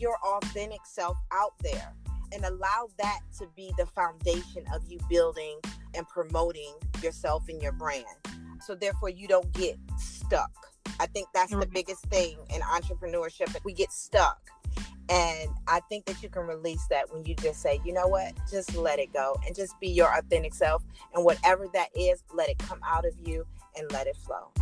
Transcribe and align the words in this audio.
your 0.00 0.16
authentic 0.24 0.80
self 0.84 1.16
out 1.32 1.54
there 1.62 1.94
and 2.32 2.44
allow 2.44 2.88
that 2.98 3.20
to 3.38 3.46
be 3.56 3.72
the 3.76 3.86
foundation 3.86 4.64
of 4.74 4.82
you 4.88 4.98
building 5.08 5.58
and 5.94 6.06
promoting 6.08 6.72
yourself 7.02 7.48
and 7.48 7.60
your 7.60 7.72
brand. 7.72 8.04
So 8.64 8.74
therefore 8.74 9.08
you 9.08 9.28
don't 9.28 9.52
get 9.52 9.78
stuck. 9.98 10.50
I 10.98 11.06
think 11.06 11.28
that's 11.34 11.50
the 11.50 11.66
biggest 11.66 12.04
thing 12.06 12.36
in 12.54 12.60
entrepreneurship. 12.60 13.56
We 13.64 13.72
get 13.72 13.92
stuck. 13.92 14.50
And 15.08 15.50
I 15.66 15.80
think 15.88 16.04
that 16.04 16.22
you 16.22 16.28
can 16.28 16.42
release 16.42 16.86
that 16.88 17.12
when 17.12 17.24
you 17.24 17.34
just 17.34 17.60
say, 17.60 17.80
you 17.84 17.92
know 17.92 18.06
what, 18.06 18.32
just 18.48 18.76
let 18.76 19.00
it 19.00 19.12
go 19.12 19.36
and 19.44 19.56
just 19.56 19.78
be 19.80 19.88
your 19.88 20.16
authentic 20.16 20.54
self. 20.54 20.84
And 21.14 21.24
whatever 21.24 21.66
that 21.74 21.88
is, 21.96 22.22
let 22.32 22.48
it 22.48 22.58
come 22.58 22.80
out 22.86 23.04
of 23.04 23.14
you 23.26 23.44
and 23.76 23.90
let 23.90 24.06
it 24.06 24.16
flow. 24.16 24.52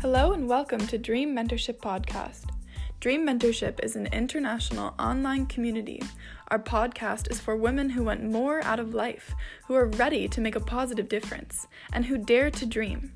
Hello 0.00 0.32
and 0.32 0.48
welcome 0.48 0.86
to 0.86 0.96
Dream 0.96 1.36
Mentorship 1.36 1.76
Podcast. 1.76 2.46
Dream 3.00 3.26
Mentorship 3.26 3.84
is 3.84 3.96
an 3.96 4.06
international 4.06 4.94
online 4.98 5.44
community. 5.44 6.02
Our 6.48 6.58
podcast 6.58 7.30
is 7.30 7.38
for 7.38 7.54
women 7.54 7.90
who 7.90 8.04
want 8.04 8.24
more 8.24 8.64
out 8.64 8.80
of 8.80 8.94
life, 8.94 9.34
who 9.66 9.74
are 9.74 9.88
ready 9.88 10.26
to 10.26 10.40
make 10.40 10.56
a 10.56 10.60
positive 10.60 11.06
difference, 11.06 11.66
and 11.92 12.06
who 12.06 12.16
dare 12.16 12.50
to 12.50 12.64
dream. 12.64 13.12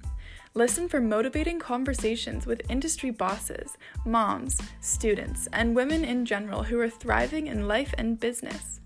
Listen 0.52 0.87
for 0.87 1.01
motivating 1.01 1.59
conversations 1.59 2.45
with 2.45 2.70
industry 2.70 3.09
bosses, 3.09 3.79
moms, 4.05 4.60
students, 4.82 5.48
and 5.55 5.74
women 5.74 6.05
in 6.05 6.27
general 6.27 6.65
who 6.65 6.79
are 6.79 6.91
thriving 6.91 7.46
in 7.46 7.66
life 7.66 7.95
and 7.96 8.21
business. 8.21 8.80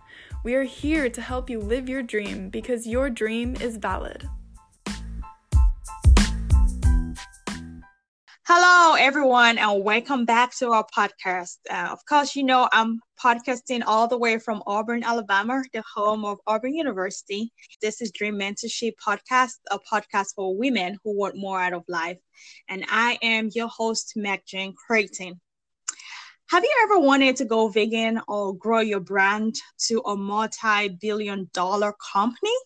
We 0.44 0.54
are 0.54 0.62
here 0.62 1.10
to 1.10 1.20
help 1.20 1.50
you 1.50 1.58
live 1.58 1.88
your 1.88 2.04
dream 2.04 2.48
because 2.48 2.86
your 2.86 3.10
dream 3.10 3.56
is 3.56 3.76
valid. 3.76 4.28
Hello, 8.50 8.94
everyone, 8.94 9.58
and 9.58 9.84
welcome 9.84 10.24
back 10.24 10.56
to 10.56 10.70
our 10.70 10.86
podcast. 10.96 11.58
Uh, 11.68 11.88
of 11.92 12.02
course, 12.06 12.34
you 12.34 12.42
know 12.42 12.66
I'm 12.72 12.98
podcasting 13.22 13.82
all 13.86 14.08
the 14.08 14.16
way 14.16 14.38
from 14.38 14.62
Auburn, 14.66 15.04
Alabama, 15.04 15.62
the 15.74 15.82
home 15.94 16.24
of 16.24 16.38
Auburn 16.46 16.72
University. 16.74 17.52
This 17.82 18.00
is 18.00 18.10
Dream 18.10 18.38
Mentorship 18.38 18.92
Podcast, 19.06 19.56
a 19.70 19.78
podcast 19.78 20.28
for 20.34 20.56
women 20.56 20.96
who 21.04 21.14
want 21.14 21.36
more 21.36 21.60
out 21.60 21.74
of 21.74 21.84
life. 21.88 22.16
And 22.70 22.86
I 22.88 23.18
am 23.20 23.50
your 23.54 23.68
host, 23.68 24.14
Mac 24.16 24.46
Jane 24.46 24.72
Creighton. 24.72 25.38
Have 26.48 26.64
you 26.64 26.74
ever 26.84 27.00
wanted 27.00 27.36
to 27.36 27.44
go 27.44 27.68
vegan 27.68 28.18
or 28.28 28.56
grow 28.56 28.80
your 28.80 29.00
brand 29.00 29.56
to 29.88 30.00
a 30.06 30.16
multi 30.16 30.88
billion 30.88 31.50
dollar 31.52 31.92
company? 32.14 32.56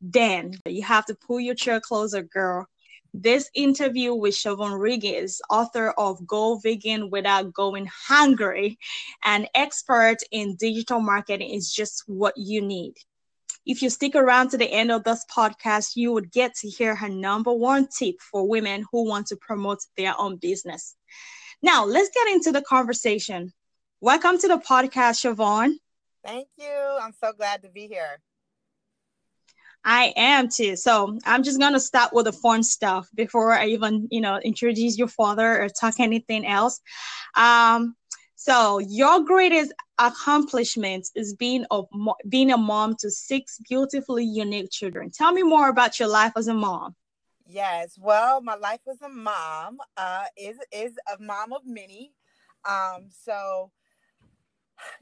Then 0.00 0.54
you 0.64 0.82
have 0.82 1.04
to 1.04 1.14
pull 1.14 1.40
your 1.40 1.54
chair 1.54 1.78
closer, 1.78 2.22
girl 2.22 2.66
this 3.14 3.48
interview 3.54 4.12
with 4.12 4.34
Siobhan 4.34 4.72
Riggins, 4.72 5.40
author 5.48 5.90
of 5.90 6.26
Go 6.26 6.58
Vegan 6.58 7.10
Without 7.10 7.52
Going 7.52 7.86
Hungry, 7.86 8.76
an 9.24 9.46
expert 9.54 10.16
in 10.32 10.56
digital 10.56 11.00
marketing, 11.00 11.50
is 11.50 11.72
just 11.72 12.02
what 12.08 12.34
you 12.36 12.60
need. 12.60 12.94
If 13.64 13.82
you 13.82 13.88
stick 13.88 14.16
around 14.16 14.50
to 14.50 14.58
the 14.58 14.70
end 14.70 14.90
of 14.90 15.04
this 15.04 15.24
podcast, 15.34 15.92
you 15.94 16.12
would 16.12 16.32
get 16.32 16.56
to 16.56 16.68
hear 16.68 16.96
her 16.96 17.08
number 17.08 17.52
one 17.52 17.86
tip 17.86 18.16
for 18.20 18.48
women 18.48 18.84
who 18.90 19.08
want 19.08 19.28
to 19.28 19.36
promote 19.36 19.78
their 19.96 20.18
own 20.18 20.36
business. 20.36 20.96
Now, 21.62 21.84
let's 21.84 22.10
get 22.12 22.34
into 22.34 22.50
the 22.50 22.62
conversation. 22.62 23.52
Welcome 24.00 24.38
to 24.40 24.48
the 24.48 24.58
podcast, 24.58 25.22
Siobhan. 25.22 25.74
Thank 26.24 26.48
you. 26.58 26.98
I'm 27.00 27.12
so 27.12 27.32
glad 27.32 27.62
to 27.62 27.68
be 27.68 27.86
here. 27.86 28.20
I 29.84 30.12
am 30.16 30.48
too. 30.48 30.76
So 30.76 31.18
I'm 31.24 31.42
just 31.42 31.60
gonna 31.60 31.80
start 31.80 32.12
with 32.12 32.24
the 32.24 32.32
fun 32.32 32.62
stuff 32.62 33.08
before 33.14 33.52
I 33.52 33.66
even, 33.66 34.08
you 34.10 34.20
know, 34.20 34.38
introduce 34.38 34.96
your 34.96 35.08
father 35.08 35.62
or 35.62 35.68
talk 35.68 36.00
anything 36.00 36.46
else. 36.46 36.80
Um, 37.34 37.96
so 38.34 38.78
your 38.78 39.20
greatest 39.24 39.72
accomplishment 39.98 41.08
is 41.14 41.34
being 41.34 41.66
a 41.70 41.82
being 42.28 42.50
a 42.50 42.56
mom 42.56 42.96
to 43.00 43.10
six 43.10 43.58
beautifully 43.68 44.24
unique 44.24 44.70
children. 44.70 45.10
Tell 45.10 45.32
me 45.32 45.42
more 45.42 45.68
about 45.68 45.98
your 45.98 46.08
life 46.08 46.32
as 46.36 46.48
a 46.48 46.54
mom. 46.54 46.94
Yes, 47.46 47.98
well, 48.00 48.40
my 48.40 48.54
life 48.54 48.80
as 48.90 49.02
a 49.02 49.08
mom 49.08 49.78
uh, 49.96 50.24
is 50.36 50.56
is 50.72 50.94
a 51.12 51.22
mom 51.22 51.52
of 51.52 51.62
many. 51.66 52.12
Um, 52.68 53.08
so 53.10 53.70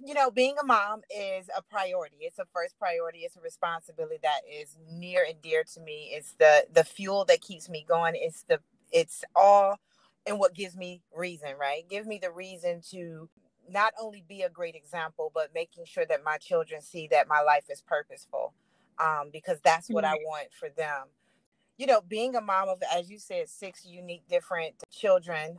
you 0.05 0.15
know, 0.15 0.31
being 0.31 0.57
a 0.61 0.65
mom 0.65 1.03
is 1.15 1.49
a 1.57 1.63
priority. 1.63 2.17
It's 2.21 2.39
a 2.39 2.47
first 2.53 2.79
priority. 2.79 3.21
It's 3.21 3.37
a 3.37 3.41
responsibility 3.41 4.19
that 4.23 4.41
is 4.51 4.77
near 4.91 5.25
and 5.29 5.41
dear 5.43 5.65
to 5.75 5.81
me. 5.81 6.11
It's 6.13 6.35
the 6.39 6.67
the 6.73 6.85
fuel 6.85 7.25
that 7.27 7.41
keeps 7.41 7.69
me 7.69 7.85
going. 7.89 8.15
It's 8.17 8.43
the 8.45 8.61
it's 8.91 9.25
all 9.35 9.79
and 10.27 10.39
what 10.39 10.55
gives 10.55 10.77
me 10.77 11.03
reason, 11.17 11.51
right? 11.59 11.85
Give 11.89 12.07
me 12.07 12.19
the 12.23 12.31
reason 12.31 12.81
to 12.91 13.29
not 13.69 13.93
only 14.01 14.25
be 14.29 14.43
a 14.43 14.51
great 14.51 14.75
example, 14.75 15.31
but 15.35 15.55
making 15.55 15.85
sure 15.85 16.05
that 16.07 16.25
my 16.25 16.37
children 16.39 16.81
see 16.81 17.09
that 17.11 17.29
my 17.29 17.41
life 17.41 17.65
is 17.71 17.81
purposeful. 17.81 18.53
Um, 18.99 19.31
because 19.33 19.59
that's 19.65 19.89
what 19.89 20.05
I 20.05 20.15
want 20.15 20.49
for 20.53 20.69
them. 20.69 21.07
You 21.77 21.87
know, 21.87 22.01
being 22.01 22.37
a 22.37 22.41
mom 22.41 22.69
of, 22.69 22.83
as 22.95 23.11
you 23.11 23.19
said, 23.19 23.49
six 23.49 23.85
unique 23.85 24.23
different 24.29 24.75
children, 24.93 25.57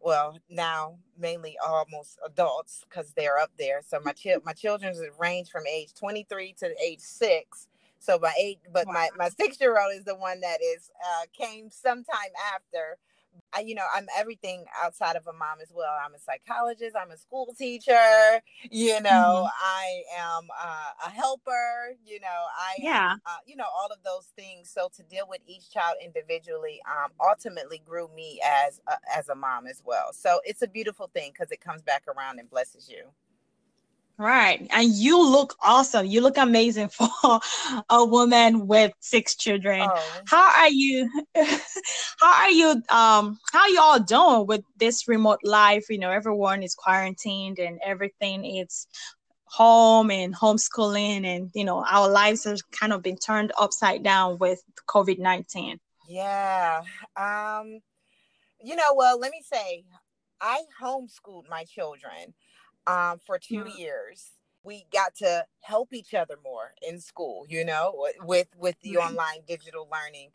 well 0.00 0.38
now 0.48 0.96
mainly 1.18 1.56
almost 1.64 2.18
adults 2.26 2.84
because 2.88 3.12
they're 3.12 3.38
up 3.38 3.50
there 3.58 3.82
so 3.86 4.00
my 4.04 4.12
chi- 4.12 4.36
my 4.44 4.52
children's 4.52 5.00
range 5.18 5.50
from 5.50 5.66
age 5.66 5.92
23 5.94 6.54
to 6.58 6.74
age 6.82 7.00
6 7.00 7.68
so 7.98 8.18
my 8.20 8.32
eight 8.38 8.58
but 8.72 8.86
wow. 8.86 8.94
my 8.94 9.08
my 9.16 9.28
six 9.28 9.60
year 9.60 9.78
old 9.80 9.94
is 9.94 10.04
the 10.04 10.16
one 10.16 10.40
that 10.40 10.58
is 10.62 10.90
uh 11.04 11.24
came 11.32 11.70
sometime 11.70 12.32
after 12.54 12.98
I, 13.52 13.60
you 13.60 13.74
know, 13.74 13.84
I'm 13.94 14.06
everything 14.16 14.64
outside 14.82 15.16
of 15.16 15.26
a 15.26 15.32
mom 15.32 15.58
as 15.62 15.72
well. 15.74 15.90
I'm 16.04 16.14
a 16.14 16.18
psychologist. 16.18 16.96
I'm 17.00 17.10
a 17.10 17.16
school 17.16 17.54
teacher. 17.58 18.40
You 18.70 19.00
know, 19.00 19.46
mm-hmm. 19.46 19.64
I 19.64 20.02
am 20.16 20.48
uh, 20.62 21.06
a 21.06 21.10
helper. 21.10 21.96
You 22.04 22.20
know, 22.20 22.26
I 22.58 22.76
yeah, 22.78 23.12
am, 23.12 23.20
uh, 23.26 23.36
you 23.46 23.56
know, 23.56 23.64
all 23.64 23.88
of 23.92 24.02
those 24.04 24.26
things. 24.36 24.70
So 24.70 24.88
to 24.96 25.02
deal 25.02 25.26
with 25.28 25.40
each 25.46 25.70
child 25.70 25.96
individually, 26.04 26.80
um, 26.86 27.10
ultimately 27.20 27.82
grew 27.84 28.08
me 28.14 28.40
as 28.44 28.80
a, 28.86 28.94
as 29.16 29.28
a 29.28 29.34
mom 29.34 29.66
as 29.66 29.82
well. 29.84 30.12
So 30.12 30.40
it's 30.44 30.62
a 30.62 30.68
beautiful 30.68 31.10
thing 31.12 31.32
because 31.32 31.50
it 31.50 31.60
comes 31.60 31.82
back 31.82 32.04
around 32.06 32.38
and 32.38 32.48
blesses 32.48 32.88
you. 32.88 33.04
Right. 34.20 34.66
And 34.70 34.92
you 34.92 35.18
look 35.18 35.56
awesome. 35.62 36.04
You 36.04 36.20
look 36.20 36.36
amazing 36.36 36.88
for 36.90 37.40
a 37.88 38.04
woman 38.04 38.66
with 38.66 38.92
six 39.00 39.34
children. 39.34 39.88
Oh. 39.90 40.02
How 40.26 40.60
are 40.60 40.68
you 40.68 41.10
how 42.20 42.42
are 42.42 42.50
you 42.50 42.68
um 42.90 43.38
how 43.50 43.60
are 43.60 43.68
you 43.70 43.80
all 43.80 43.98
doing 43.98 44.46
with 44.46 44.62
this 44.76 45.08
remote 45.08 45.40
life? 45.42 45.86
You 45.88 45.96
know, 45.96 46.10
everyone 46.10 46.62
is 46.62 46.74
quarantined 46.74 47.58
and 47.58 47.80
everything 47.82 48.44
is 48.44 48.86
home 49.44 50.10
and 50.10 50.36
homeschooling 50.36 51.24
and 51.24 51.50
you 51.54 51.64
know, 51.64 51.82
our 51.90 52.10
lives 52.10 52.44
have 52.44 52.60
kind 52.72 52.92
of 52.92 53.02
been 53.02 53.16
turned 53.16 53.52
upside 53.58 54.02
down 54.04 54.36
with 54.36 54.62
COVID-19. 54.86 55.78
Yeah. 56.10 56.82
Um 57.16 57.80
you 58.62 58.76
know, 58.76 58.92
well, 58.94 59.18
let 59.18 59.30
me 59.30 59.40
say 59.50 59.84
I 60.42 60.60
homeschooled 60.78 61.48
my 61.48 61.64
children 61.64 62.34
um, 62.86 63.18
for 63.24 63.38
2 63.38 63.54
mm-hmm. 63.54 63.78
years. 63.78 64.30
We 64.62 64.86
got 64.92 65.14
to 65.16 65.46
help 65.62 65.92
each 65.92 66.12
other 66.12 66.36
more 66.44 66.72
in 66.86 67.00
school, 67.00 67.46
you 67.48 67.64
know, 67.64 68.06
with 68.22 68.48
with 68.58 68.76
the 68.82 68.94
mm-hmm. 68.94 69.08
online 69.08 69.40
digital 69.48 69.88
learning. 69.90 70.30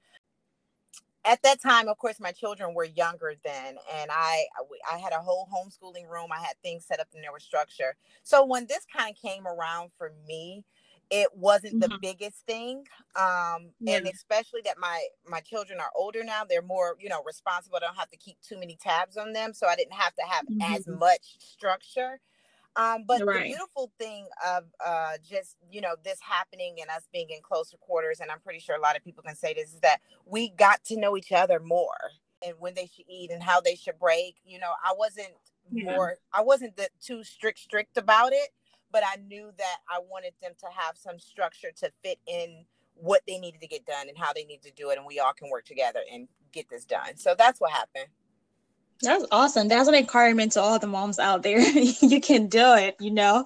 At 1.24 1.42
that 1.44 1.62
time, 1.62 1.88
of 1.88 1.98
course, 1.98 2.20
my 2.20 2.32
children 2.32 2.74
were 2.74 2.86
younger 2.86 3.36
then, 3.44 3.76
and 4.00 4.10
I 4.12 4.46
I 4.92 4.98
had 4.98 5.14
a 5.14 5.22
whole 5.22 5.48
homeschooling 5.54 6.10
room. 6.10 6.30
I 6.32 6.40
had 6.40 6.56
things 6.64 6.86
set 6.86 7.00
up 7.00 7.08
and 7.14 7.24
there 7.24 7.32
was 7.32 7.44
structure. 7.44 7.96
So 8.24 8.44
when 8.46 8.66
this 8.68 8.86
kind 8.96 9.12
of 9.12 9.22
came 9.22 9.46
around 9.46 9.92
for 9.96 10.12
me, 10.28 10.64
it 11.12 11.30
wasn't 11.36 11.80
the 11.80 11.88
mm-hmm. 11.88 11.98
biggest 12.02 12.46
thing 12.48 12.84
um 13.16 13.70
yeah. 13.80 13.98
and 13.98 14.08
especially 14.08 14.62
that 14.64 14.78
my 14.80 15.06
my 15.28 15.40
children 15.40 15.80
are 15.80 15.92
older 15.96 16.24
now 16.24 16.44
they're 16.44 16.62
more 16.62 16.96
you 17.00 17.10
know 17.10 17.22
responsible 17.24 17.78
I 17.78 17.82
don't 17.82 17.96
have 17.96 18.10
to 18.10 18.18
keep 18.18 18.38
too 18.42 18.60
many 18.60 18.78
tabs 18.82 19.18
on 19.18 19.34
them 19.34 19.54
so 19.54 19.68
i 19.68 19.76
didn't 19.76 19.94
have 19.94 20.16
to 20.16 20.24
have 20.28 20.46
mm-hmm. 20.46 20.74
as 20.74 20.88
much 20.88 21.38
structure 21.40 22.20
um, 22.76 23.06
but 23.08 23.26
right. 23.26 23.44
the 23.44 23.50
beautiful 23.50 23.92
thing 24.00 24.28
of 24.46 24.66
uh, 24.86 25.14
just 25.28 25.58
you 25.72 25.82
know 25.82 25.96
this 26.04 26.20
happening 26.22 26.78
and 26.82 26.90
us 26.90 27.08
being 27.14 27.30
in 27.30 27.42
closer 27.42 27.78
quarters, 27.78 28.20
and 28.20 28.30
I'm 28.30 28.40
pretty 28.40 28.60
sure 28.60 28.76
a 28.76 28.82
lot 28.82 28.96
of 28.96 29.04
people 29.04 29.24
can 29.24 29.36
say 29.36 29.54
this 29.54 29.74
is 29.74 29.80
that 29.82 30.00
we 30.26 30.50
got 30.50 30.84
to 30.86 30.98
know 31.00 31.16
each 31.18 31.32
other 31.32 31.60
more 31.60 32.12
and 32.46 32.56
when 32.60 32.74
they 32.74 32.90
should 32.94 33.06
eat 33.10 33.32
and 33.32 33.42
how 33.42 33.62
they 33.62 33.76
should 33.76 33.98
break. 34.00 34.36
You 34.46 34.60
know, 34.60 34.72
I 34.84 34.94
wasn't 34.98 35.30
yeah. 35.72 35.96
more, 35.96 36.16
I 36.34 36.42
wasn't 36.42 36.76
the, 36.76 36.90
too 37.02 37.24
strict 37.24 37.60
strict 37.60 37.98
about 37.98 38.34
it, 38.34 38.50
but 38.92 39.04
I 39.06 39.18
knew 39.18 39.52
that 39.58 39.78
I 39.90 40.00
wanted 40.10 40.34
them 40.42 40.52
to 40.60 40.68
have 40.78 40.98
some 40.98 41.20
structure 41.20 41.72
to 41.78 41.92
fit 42.04 42.20
in 42.28 42.66
what 42.94 43.22
they 43.28 43.38
needed 43.38 43.62
to 43.62 43.68
get 43.68 43.86
done 43.86 44.08
and 44.08 44.18
how 44.18 44.34
they 44.34 44.46
need 44.46 44.62
to 44.64 44.72
do 44.72 44.90
it, 44.90 44.98
and 44.98 45.06
we 45.06 45.20
all 45.20 45.34
can 45.34 45.50
work 45.50 45.66
together 45.66 46.00
and 46.12 46.28
get 46.52 46.70
this 46.70 46.86
done. 46.86 47.18
So 47.18 47.36
that's 47.38 47.60
what 47.60 47.72
happened. 47.72 48.08
That's 49.02 49.26
awesome. 49.30 49.68
That's 49.68 49.90
an 49.90 49.96
encouragement 49.96 50.54
to 50.54 50.62
all 50.62 50.80
the 50.80 50.88
moms 50.88 51.20
out 51.20 51.44
there. 51.44 51.60
you 52.02 52.22
can 52.22 52.48
do 52.48 52.76
it, 52.76 52.96
you 53.00 53.12
know. 53.12 53.46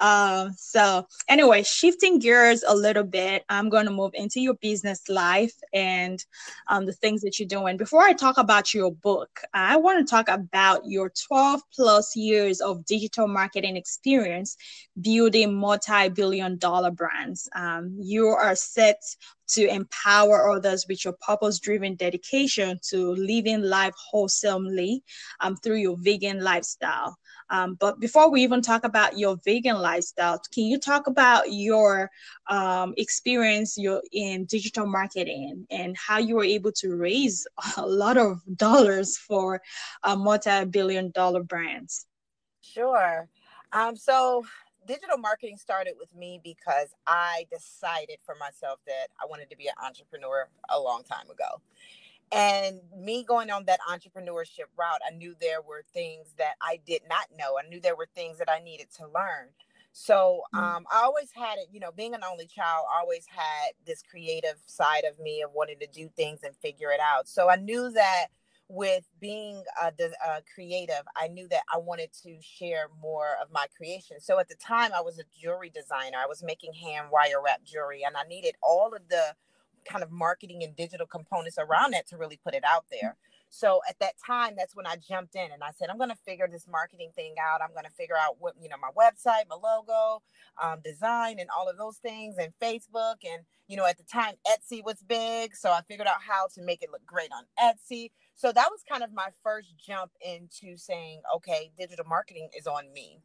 Um, 0.00 0.54
so 0.56 1.06
anyway, 1.28 1.62
shifting 1.64 2.18
gears 2.18 2.64
a 2.66 2.74
little 2.74 3.04
bit, 3.04 3.44
I'm 3.50 3.68
going 3.68 3.84
to 3.84 3.92
move 3.92 4.12
into 4.14 4.40
your 4.40 4.54
business 4.54 5.06
life 5.10 5.52
and 5.74 6.24
um, 6.68 6.86
the 6.86 6.94
things 6.94 7.20
that 7.22 7.38
you're 7.38 7.46
doing. 7.46 7.76
Before 7.76 8.00
I 8.00 8.14
talk 8.14 8.38
about 8.38 8.72
your 8.72 8.90
book, 8.90 9.42
I 9.52 9.76
want 9.76 9.98
to 9.98 10.10
talk 10.10 10.30
about 10.30 10.86
your 10.86 11.10
12 11.28 11.60
plus 11.74 12.16
years 12.16 12.62
of 12.62 12.86
digital 12.86 13.28
marketing 13.28 13.76
experience 13.76 14.56
building 14.98 15.54
multi-billion 15.54 16.56
dollar 16.56 16.90
brands. 16.90 17.50
Um, 17.54 17.96
you 18.00 18.28
are 18.28 18.56
set 18.56 19.02
to 19.48 19.66
empower 19.68 20.50
others 20.50 20.86
with 20.88 21.04
your 21.04 21.14
purpose 21.20 21.58
driven 21.58 21.94
dedication 21.94 22.78
to 22.90 23.12
living 23.12 23.62
life 23.62 23.94
wholesomely 24.10 25.02
um, 25.40 25.56
through 25.56 25.76
your 25.76 25.96
vegan 25.98 26.42
lifestyle. 26.42 27.16
Um, 27.50 27.76
but 27.78 28.00
before 28.00 28.30
we 28.30 28.42
even 28.42 28.60
talk 28.60 28.84
about 28.84 29.18
your 29.18 29.36
vegan 29.44 29.76
lifestyle, 29.76 30.40
can 30.52 30.64
you 30.64 30.78
talk 30.78 31.06
about 31.06 31.52
your 31.52 32.10
um, 32.48 32.94
experience 32.96 33.78
your, 33.78 34.02
in 34.12 34.46
digital 34.46 34.86
marketing 34.86 35.66
and 35.70 35.96
how 35.96 36.18
you 36.18 36.36
were 36.36 36.44
able 36.44 36.72
to 36.72 36.96
raise 36.96 37.46
a 37.76 37.86
lot 37.86 38.16
of 38.16 38.40
dollars 38.56 39.16
for 39.16 39.60
uh, 40.02 40.16
multi 40.16 40.64
billion 40.64 41.10
dollar 41.12 41.42
brands? 41.42 42.06
Sure. 42.62 43.28
Um, 43.72 43.96
so 43.96 44.44
digital 44.86 45.18
marketing 45.18 45.56
started 45.56 45.94
with 45.98 46.14
me 46.14 46.40
because 46.42 46.94
I 47.06 47.46
decided 47.50 48.18
for 48.24 48.34
myself 48.36 48.80
that 48.86 49.08
I 49.20 49.26
wanted 49.28 49.50
to 49.50 49.56
be 49.56 49.66
an 49.66 49.74
entrepreneur 49.84 50.48
a 50.68 50.78
long 50.80 51.02
time 51.02 51.30
ago. 51.30 51.60
And 52.32 52.80
me 52.96 53.22
going 53.22 53.50
on 53.50 53.66
that 53.66 53.80
entrepreneurship 53.88 54.68
route, 54.76 55.00
I 55.06 55.14
knew 55.14 55.36
there 55.40 55.62
were 55.62 55.84
things 55.92 56.34
that 56.38 56.54
I 56.60 56.80
did 56.84 57.02
not 57.08 57.26
know. 57.38 57.56
I 57.58 57.68
knew 57.68 57.80
there 57.80 57.96
were 57.96 58.08
things 58.14 58.38
that 58.38 58.50
I 58.50 58.58
needed 58.60 58.88
to 58.96 59.04
learn. 59.04 59.48
So 59.92 60.42
mm. 60.54 60.58
um, 60.58 60.84
I 60.92 61.02
always 61.04 61.30
had 61.32 61.58
it, 61.58 61.68
you 61.72 61.80
know, 61.80 61.92
being 61.92 62.14
an 62.14 62.22
only 62.30 62.46
child, 62.46 62.86
I 62.94 63.00
always 63.00 63.26
had 63.26 63.72
this 63.86 64.02
creative 64.02 64.56
side 64.66 65.04
of 65.04 65.18
me 65.18 65.42
of 65.42 65.52
wanting 65.54 65.78
to 65.78 65.86
do 65.86 66.10
things 66.16 66.40
and 66.42 66.54
figure 66.56 66.90
it 66.90 67.00
out. 67.00 67.28
So 67.28 67.48
I 67.48 67.56
knew 67.56 67.90
that 67.92 68.26
with 68.68 69.04
being 69.20 69.62
uh, 69.80 69.90
a, 69.98 70.04
a, 70.04 70.30
uh, 70.30 70.40
creative, 70.52 71.02
I 71.16 71.28
knew 71.28 71.48
that 71.48 71.62
I 71.72 71.78
wanted 71.78 72.10
to 72.24 72.36
share 72.40 72.88
more 73.00 73.36
of 73.40 73.48
my 73.52 73.66
creation. 73.76 74.20
So 74.20 74.38
at 74.40 74.48
the 74.48 74.56
time, 74.56 74.90
I 74.96 75.00
was 75.00 75.18
a 75.18 75.24
jewelry 75.40 75.70
designer. 75.70 76.18
I 76.18 76.26
was 76.26 76.42
making 76.42 76.72
hand 76.72 77.08
wire 77.12 77.40
wrap 77.44 77.62
jewelry, 77.64 78.02
and 78.04 78.16
I 78.16 78.24
needed 78.28 78.54
all 78.62 78.92
of 78.94 79.08
the 79.08 79.34
kind 79.88 80.02
of 80.02 80.10
marketing 80.10 80.64
and 80.64 80.74
digital 80.74 81.06
components 81.06 81.58
around 81.58 81.92
that 81.92 82.08
to 82.08 82.16
really 82.16 82.40
put 82.42 82.54
it 82.54 82.64
out 82.64 82.84
there. 82.90 83.16
So 83.48 83.80
at 83.88 83.98
that 84.00 84.14
time, 84.24 84.54
that's 84.56 84.74
when 84.74 84.86
I 84.86 84.96
jumped 84.96 85.34
in 85.34 85.50
and 85.52 85.62
I 85.62 85.70
said, 85.76 85.88
I'm 85.88 85.98
going 85.98 86.10
to 86.10 86.16
figure 86.16 86.48
this 86.50 86.66
marketing 86.70 87.10
thing 87.14 87.34
out. 87.40 87.60
I'm 87.62 87.72
going 87.72 87.84
to 87.84 87.90
figure 87.92 88.16
out 88.20 88.36
what, 88.38 88.54
you 88.60 88.68
know, 88.68 88.76
my 88.80 88.90
website, 88.90 89.48
my 89.48 89.56
logo, 89.56 90.22
um, 90.62 90.80
design, 90.84 91.38
and 91.38 91.48
all 91.56 91.68
of 91.68 91.76
those 91.76 91.96
things, 91.98 92.36
and 92.38 92.52
Facebook. 92.60 93.16
And, 93.24 93.44
you 93.68 93.76
know, 93.76 93.86
at 93.86 93.98
the 93.98 94.04
time, 94.04 94.34
Etsy 94.46 94.84
was 94.84 95.02
big. 95.06 95.54
So 95.56 95.70
I 95.70 95.80
figured 95.88 96.08
out 96.08 96.20
how 96.20 96.48
to 96.54 96.62
make 96.62 96.82
it 96.82 96.90
look 96.90 97.06
great 97.06 97.30
on 97.32 97.44
Etsy. 97.58 98.10
So 98.34 98.52
that 98.52 98.68
was 98.70 98.80
kind 98.88 99.02
of 99.02 99.12
my 99.12 99.28
first 99.42 99.74
jump 99.78 100.12
into 100.20 100.76
saying, 100.76 101.22
okay, 101.36 101.70
digital 101.78 102.04
marketing 102.06 102.50
is 102.56 102.66
on 102.66 102.92
me. 102.92 103.20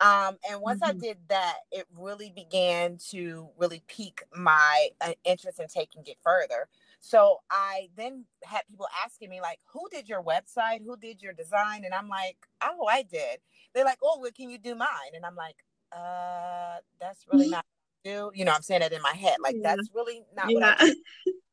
Um, 0.00 0.36
and 0.50 0.60
once 0.60 0.80
mm-hmm. 0.80 0.96
I 0.96 1.00
did 1.00 1.16
that, 1.28 1.56
it 1.72 1.86
really 1.98 2.30
began 2.34 2.98
to 3.10 3.48
really 3.56 3.82
pique 3.88 4.22
my 4.34 4.88
uh, 5.00 5.12
interest 5.24 5.58
in 5.60 5.68
taking 5.68 6.02
it 6.06 6.18
further. 6.22 6.68
So 7.06 7.38
I 7.50 7.88
then 7.96 8.24
had 8.44 8.62
people 8.68 8.88
asking 9.04 9.30
me 9.30 9.40
like, 9.40 9.60
"Who 9.72 9.88
did 9.92 10.08
your 10.08 10.22
website? 10.22 10.84
Who 10.84 10.96
did 10.96 11.22
your 11.22 11.32
design?" 11.32 11.84
And 11.84 11.94
I'm 11.94 12.08
like, 12.08 12.36
"Oh, 12.60 12.86
I 12.86 13.02
did." 13.02 13.38
They're 13.74 13.84
like, 13.84 13.98
"Oh, 14.02 14.18
well, 14.20 14.32
can 14.36 14.50
you 14.50 14.58
do 14.58 14.74
mine?" 14.74 15.14
And 15.14 15.24
I'm 15.24 15.36
like, 15.36 15.56
"Uh, 15.92 16.78
that's 17.00 17.24
really 17.32 17.48
not 17.48 17.64
do." 18.04 18.32
You 18.34 18.44
know, 18.44 18.52
I'm 18.52 18.62
saying 18.62 18.82
it 18.82 18.92
in 18.92 19.02
my 19.02 19.12
head, 19.12 19.36
like 19.40 19.54
yeah. 19.56 19.76
that's 19.76 19.88
really 19.94 20.24
not 20.34 20.50
yeah. 20.50 20.54
what 20.54 20.80
I 20.80 20.86
do. 20.86 20.94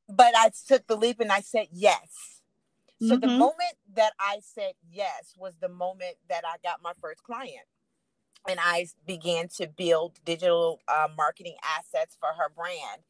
But 0.09 0.33
I 0.35 0.51
took 0.67 0.85
the 0.87 0.97
leap 0.97 1.19
and 1.19 1.31
I 1.31 1.41
said 1.41 1.67
yes. 1.71 2.41
So 2.99 3.17
mm-hmm. 3.17 3.19
the 3.21 3.27
moment 3.27 3.75
that 3.95 4.13
I 4.19 4.39
said 4.41 4.73
yes 4.89 5.33
was 5.37 5.53
the 5.61 5.69
moment 5.69 6.15
that 6.29 6.43
I 6.45 6.55
got 6.63 6.81
my 6.81 6.93
first 7.01 7.23
client. 7.23 7.67
And 8.47 8.59
I 8.61 8.87
began 9.07 9.47
to 9.57 9.67
build 9.67 10.19
digital 10.25 10.79
uh, 10.87 11.07
marketing 11.15 11.55
assets 11.77 12.17
for 12.19 12.29
her 12.37 12.49
brand. 12.53 13.03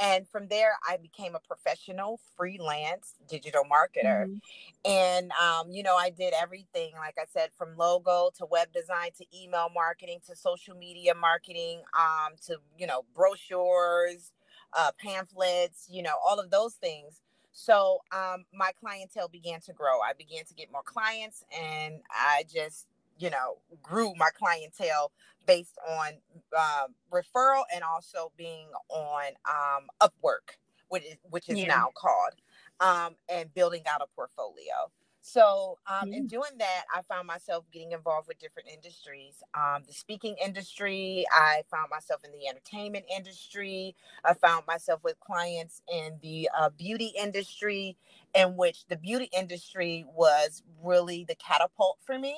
And 0.00 0.26
from 0.26 0.48
there, 0.48 0.72
I 0.88 0.96
became 0.96 1.34
a 1.34 1.40
professional 1.40 2.20
freelance 2.36 3.14
digital 3.28 3.64
marketer. 3.64 4.24
Mm-hmm. 4.24 4.90
And, 4.90 5.30
um, 5.32 5.70
you 5.70 5.82
know, 5.82 5.94
I 5.94 6.08
did 6.08 6.32
everything, 6.40 6.92
like 6.96 7.16
I 7.18 7.26
said, 7.30 7.50
from 7.58 7.76
logo 7.76 8.30
to 8.38 8.46
web 8.46 8.72
design 8.72 9.10
to 9.18 9.26
email 9.36 9.68
marketing 9.74 10.20
to 10.26 10.34
social 10.34 10.74
media 10.74 11.14
marketing 11.14 11.82
um, 11.98 12.32
to, 12.46 12.56
you 12.78 12.86
know, 12.86 13.04
brochures, 13.14 14.32
uh, 14.72 14.90
pamphlets, 14.98 15.86
you 15.90 16.02
know, 16.02 16.14
all 16.26 16.40
of 16.40 16.50
those 16.50 16.74
things. 16.74 17.20
So 17.52 17.98
um, 18.12 18.44
my 18.54 18.70
clientele 18.80 19.28
began 19.28 19.60
to 19.62 19.72
grow. 19.72 20.00
I 20.00 20.12
began 20.16 20.44
to 20.46 20.54
get 20.54 20.72
more 20.72 20.84
clients, 20.84 21.44
and 21.52 21.96
I 22.10 22.44
just, 22.50 22.86
you 23.20 23.30
know, 23.30 23.58
grew 23.82 24.14
my 24.16 24.30
clientele 24.36 25.12
based 25.46 25.78
on 25.88 26.12
um, 26.58 26.94
referral 27.12 27.62
and 27.74 27.84
also 27.84 28.32
being 28.36 28.68
on 28.88 29.24
um, 29.48 29.86
Upwork, 30.00 30.56
which 30.88 31.04
is, 31.04 31.16
which 31.28 31.48
is 31.48 31.58
yeah. 31.58 31.66
now 31.66 31.88
called, 31.94 32.34
um, 32.80 33.14
and 33.28 33.52
building 33.54 33.82
out 33.86 34.00
a 34.00 34.06
portfolio. 34.16 34.90
So, 35.22 35.76
um, 35.86 36.06
mm-hmm. 36.06 36.14
in 36.14 36.26
doing 36.28 36.52
that, 36.58 36.84
I 36.94 37.02
found 37.02 37.26
myself 37.26 37.66
getting 37.70 37.92
involved 37.92 38.26
with 38.26 38.38
different 38.38 38.70
industries. 38.70 39.42
Um, 39.54 39.82
the 39.86 39.92
speaking 39.92 40.36
industry, 40.42 41.26
I 41.30 41.62
found 41.70 41.90
myself 41.90 42.22
in 42.24 42.32
the 42.32 42.48
entertainment 42.48 43.04
industry. 43.14 43.94
I 44.24 44.32
found 44.32 44.66
myself 44.66 45.00
with 45.04 45.20
clients 45.20 45.82
in 45.92 46.18
the 46.22 46.48
uh, 46.58 46.70
beauty 46.70 47.12
industry, 47.20 47.98
in 48.34 48.56
which 48.56 48.86
the 48.86 48.96
beauty 48.96 49.28
industry 49.36 50.06
was 50.14 50.62
really 50.82 51.24
the 51.28 51.34
catapult 51.34 51.98
for 52.06 52.18
me 52.18 52.36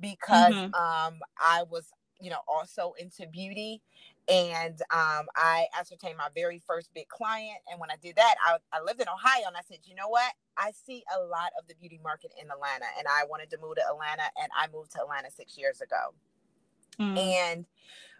because 0.00 0.54
mm-hmm. 0.54 0.74
um, 0.74 1.20
I 1.38 1.64
was, 1.70 1.86
you 2.20 2.30
know, 2.30 2.40
also 2.48 2.94
into 2.98 3.26
beauty 3.26 3.82
and 4.28 4.80
um, 4.92 5.26
I 5.34 5.66
ascertained 5.78 6.16
my 6.16 6.28
very 6.34 6.62
first 6.66 6.90
big 6.94 7.08
client. 7.08 7.58
And 7.70 7.80
when 7.80 7.90
I 7.90 7.96
did 8.00 8.16
that, 8.16 8.34
I, 8.46 8.58
I 8.72 8.82
lived 8.82 9.00
in 9.00 9.08
Ohio 9.08 9.46
and 9.46 9.56
I 9.56 9.62
said, 9.68 9.78
you 9.84 9.94
know 9.94 10.08
what? 10.08 10.32
I 10.56 10.72
see 10.86 11.02
a 11.16 11.20
lot 11.24 11.50
of 11.58 11.66
the 11.66 11.74
beauty 11.74 11.98
market 12.02 12.32
in 12.40 12.48
Atlanta 12.50 12.86
and 12.98 13.08
I 13.08 13.24
wanted 13.28 13.50
to 13.50 13.58
move 13.60 13.76
to 13.76 13.82
Atlanta 13.90 14.24
and 14.40 14.50
I 14.56 14.68
moved 14.72 14.92
to 14.92 15.00
Atlanta 15.00 15.30
six 15.30 15.58
years 15.58 15.80
ago. 15.80 16.14
Mm. 17.00 17.18
And 17.18 17.66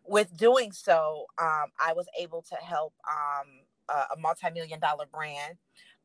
with 0.07 0.37
doing 0.37 0.73
so, 0.73 1.26
um, 1.40 1.66
I 1.78 1.93
was 1.93 2.07
able 2.19 2.43
to 2.43 2.57
help 2.57 2.95
um, 3.09 3.47
a, 3.88 4.14
a 4.14 4.19
multi-million 4.19 4.81
dollar 4.81 5.07
brand 5.12 5.59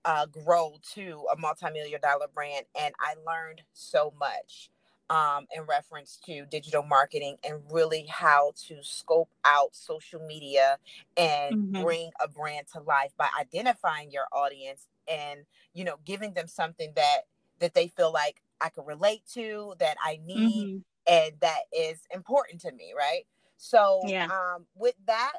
uh, 0.04 0.28
grow 0.28 0.78
to 0.94 1.26
a 1.34 1.40
multi-million 1.40 2.00
dollar 2.02 2.28
brand. 2.34 2.66
And 2.80 2.94
I 3.00 3.16
learned 3.26 3.62
so 3.74 4.14
much 4.20 4.70
um, 5.10 5.46
in 5.56 5.64
reference 5.64 6.20
to 6.26 6.46
digital 6.46 6.84
marketing 6.84 7.38
and 7.44 7.62
really 7.72 8.06
how 8.10 8.54
to 8.68 8.78
scope 8.82 9.30
out 9.44 9.76
social 9.76 10.20
media 10.26 10.78
and 11.16 11.56
mm-hmm. 11.56 11.84
bring 11.84 12.12
a 12.24 12.28
brand 12.28 12.68
to 12.74 12.80
life 12.82 13.12
by 13.18 13.28
identifying 13.40 14.12
your 14.12 14.26
audience 14.32 14.88
and 15.08 15.42
you 15.74 15.84
know 15.84 15.96
giving 16.06 16.34
them 16.34 16.48
something 16.48 16.92
that 16.96 17.22
that 17.60 17.74
they 17.74 17.88
feel 17.88 18.12
like 18.12 18.42
I 18.60 18.70
can 18.70 18.86
relate 18.86 19.22
to 19.34 19.76
that 19.80 19.98
I 20.04 20.20
need 20.26 20.84
mm-hmm. 21.08 21.14
and 21.14 21.34
that 21.42 21.62
is 21.72 22.00
important 22.12 22.62
to 22.62 22.72
me 22.72 22.94
right 22.98 23.26
so 23.58 24.02
yeah. 24.08 24.26
um, 24.26 24.66
with 24.76 24.96
that 25.06 25.34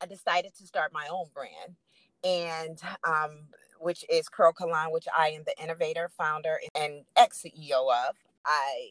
I 0.00 0.06
decided 0.06 0.54
to 0.56 0.66
start 0.66 0.92
my 0.92 1.08
own 1.10 1.26
brand 1.34 1.76
and 2.24 2.78
um, 3.06 3.48
which 3.82 4.04
is 4.08 4.28
Curl 4.28 4.52
Kalon, 4.52 4.92
which 4.92 5.06
I 5.16 5.30
am 5.30 5.42
the 5.44 5.60
innovator, 5.62 6.08
founder, 6.16 6.58
and 6.74 7.04
ex 7.16 7.44
CEO 7.44 7.90
of. 8.08 8.16
I 8.44 8.90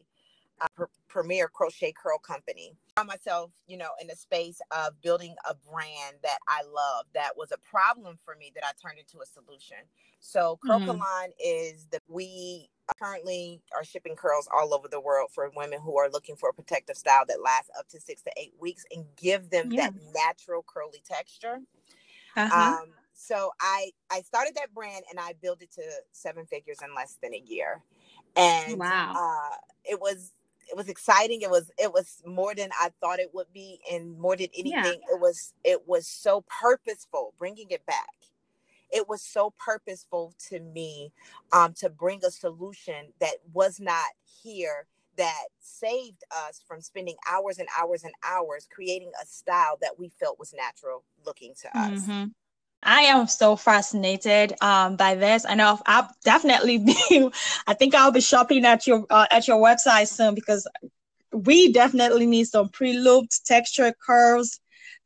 uh, 0.62 0.68
pr- 0.76 0.84
premier 1.08 1.48
crochet 1.48 1.92
curl 1.92 2.20
company. 2.20 2.76
I 2.96 3.02
found 3.02 3.08
myself, 3.08 3.52
you 3.68 3.78
know, 3.78 3.90
in 4.00 4.08
the 4.08 4.16
space 4.16 4.62
of 4.72 5.02
building 5.02 5.36
a 5.50 5.56
brand 5.56 6.18
that 6.24 6.38
I 6.48 6.62
love 6.64 7.06
that 7.14 7.32
was 7.36 7.52
a 7.52 7.58
problem 7.58 8.18
for 8.24 8.36
me 8.36 8.52
that 8.56 8.64
I 8.64 8.72
turned 8.82 9.00
into 9.00 9.20
a 9.22 9.26
solution. 9.26 9.78
So 10.20 10.60
Curl 10.64 10.80
mm-hmm. 10.80 11.32
is 11.44 11.88
that 11.92 12.04
we 12.08 12.70
currently 13.00 13.62
are 13.76 13.84
shipping 13.84 14.16
curls 14.16 14.48
all 14.54 14.74
over 14.74 14.88
the 14.88 15.02
world 15.02 15.32
for 15.34 15.50
women 15.56 15.80
who 15.82 15.98
are 15.98 16.10
looking 16.10 16.36
for 16.36 16.50
a 16.50 16.54
protective 16.54 16.96
style 16.96 17.24
that 17.28 17.42
lasts 17.44 17.72
up 17.78 17.88
to 17.90 18.00
six 18.00 18.22
to 18.24 18.32
eight 18.38 18.54
weeks 18.60 18.86
and 18.92 19.06
give 19.18 19.50
them 19.50 19.72
yeah. 19.72 19.90
that 19.90 19.94
natural 20.14 20.64
curly 20.68 21.02
texture. 21.04 21.60
Uh-huh. 22.38 22.80
Um, 22.82 22.90
so 23.14 23.52
I 23.60 23.92
I 24.12 24.22
started 24.22 24.56
that 24.56 24.74
brand 24.74 25.04
and 25.10 25.20
I 25.20 25.34
built 25.42 25.62
it 25.62 25.72
to 25.74 25.84
seven 26.12 26.46
figures 26.46 26.78
in 26.84 26.94
less 26.96 27.18
than 27.22 27.34
a 27.34 27.44
year 27.44 27.82
and 28.36 28.80
wow 28.80 29.14
uh, 29.16 29.56
it 29.84 30.00
was 30.00 30.32
it 30.70 30.78
was 30.78 30.88
exciting 30.88 31.42
it 31.42 31.50
was 31.50 31.72
it 31.78 31.92
was 31.92 32.22
more 32.26 32.56
than 32.56 32.70
i 32.80 32.90
thought 33.02 33.20
it 33.20 33.32
would 33.34 33.52
be 33.54 33.80
and 33.92 34.18
more 34.18 34.36
than 34.36 34.48
anything 34.58 34.72
yeah. 34.74 35.14
it 35.16 35.20
was 35.20 35.54
it 35.64 35.88
was 35.88 36.08
so 36.08 36.44
purposeful 36.62 37.34
bringing 37.38 37.70
it 37.70 37.86
back 37.86 38.08
it 38.92 39.08
was 39.08 39.22
so 39.22 39.54
purposeful 39.58 40.34
to 40.50 40.60
me 40.60 41.14
um, 41.54 41.74
to 41.74 41.90
bring 41.90 42.20
a 42.26 42.32
solution 42.32 43.14
that 43.20 43.36
was 43.54 43.80
not 43.80 44.10
here 44.44 44.86
that 45.18 45.46
saved 45.60 46.24
us 46.32 46.64
from 46.66 46.82
spending 46.82 47.16
hours 47.30 47.58
and 47.58 47.68
hours 47.80 48.04
and 48.04 48.14
hours 48.24 48.68
creating 48.74 49.12
a 49.22 49.26
style 49.26 49.78
that 49.82 50.00
we 50.00 50.10
felt 50.20 50.40
was 50.40 50.54
natural 50.54 51.04
looking 51.26 51.54
to 51.62 51.78
us. 51.78 52.02
Mm-hmm. 52.02 52.26
I 52.84 53.02
am 53.02 53.28
so 53.28 53.56
fascinated 53.56 54.54
um, 54.62 54.96
by 54.96 55.16
this. 55.16 55.46
I 55.46 55.56
know 55.56 55.80
I'll 55.86 56.10
definitely 56.24 56.78
be. 57.10 57.30
I 57.68 57.74
think 57.74 57.94
I'll 57.94 58.12
be 58.12 58.22
shopping 58.22 58.66
at 58.66 58.88
your 58.88 59.06
uh, 59.10 59.28
at 59.32 59.48
your 59.48 59.58
website 59.58 60.08
soon 60.08 60.36
because 60.36 60.68
we 61.34 61.72
definitely 61.72 62.26
need 62.26 62.46
some 62.46 62.70
pre-looped 62.70 63.46
texture 63.46 63.94
curves 64.06 64.60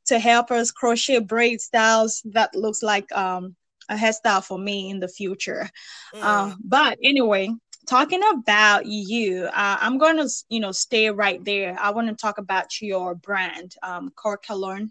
to 0.06 0.20
help 0.20 0.52
us 0.52 0.72
crochet 0.72 1.20
braid 1.20 1.62
styles 1.62 2.22
that 2.26 2.56
looks 2.56 2.82
like 2.82 3.12
um, 3.12 3.56
a 3.90 3.96
hairstyle 3.96 4.44
for 4.44 4.58
me 4.58 4.90
in 4.90 5.00
the 5.00 5.08
future. 5.08 5.70
Mm. 6.14 6.56
But 6.64 6.98
anyway, 7.04 7.50
talking 7.86 8.22
about 8.34 8.86
you, 8.86 9.46
uh, 9.46 9.78
I'm 9.80 9.98
going 9.98 10.18
to 10.18 10.30
you 10.50 10.60
know 10.60 10.72
stay 10.72 11.10
right 11.10 11.44
there. 11.44 11.78
I 11.80 11.92
want 11.92 12.08
to 12.08 12.16
talk 12.16 12.38
about 12.38 12.82
your 12.82 13.16
brand, 13.16 13.76
um, 13.84 14.12
Curl 14.16 14.38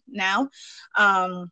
now. 0.06 0.48
Um, 0.96 1.50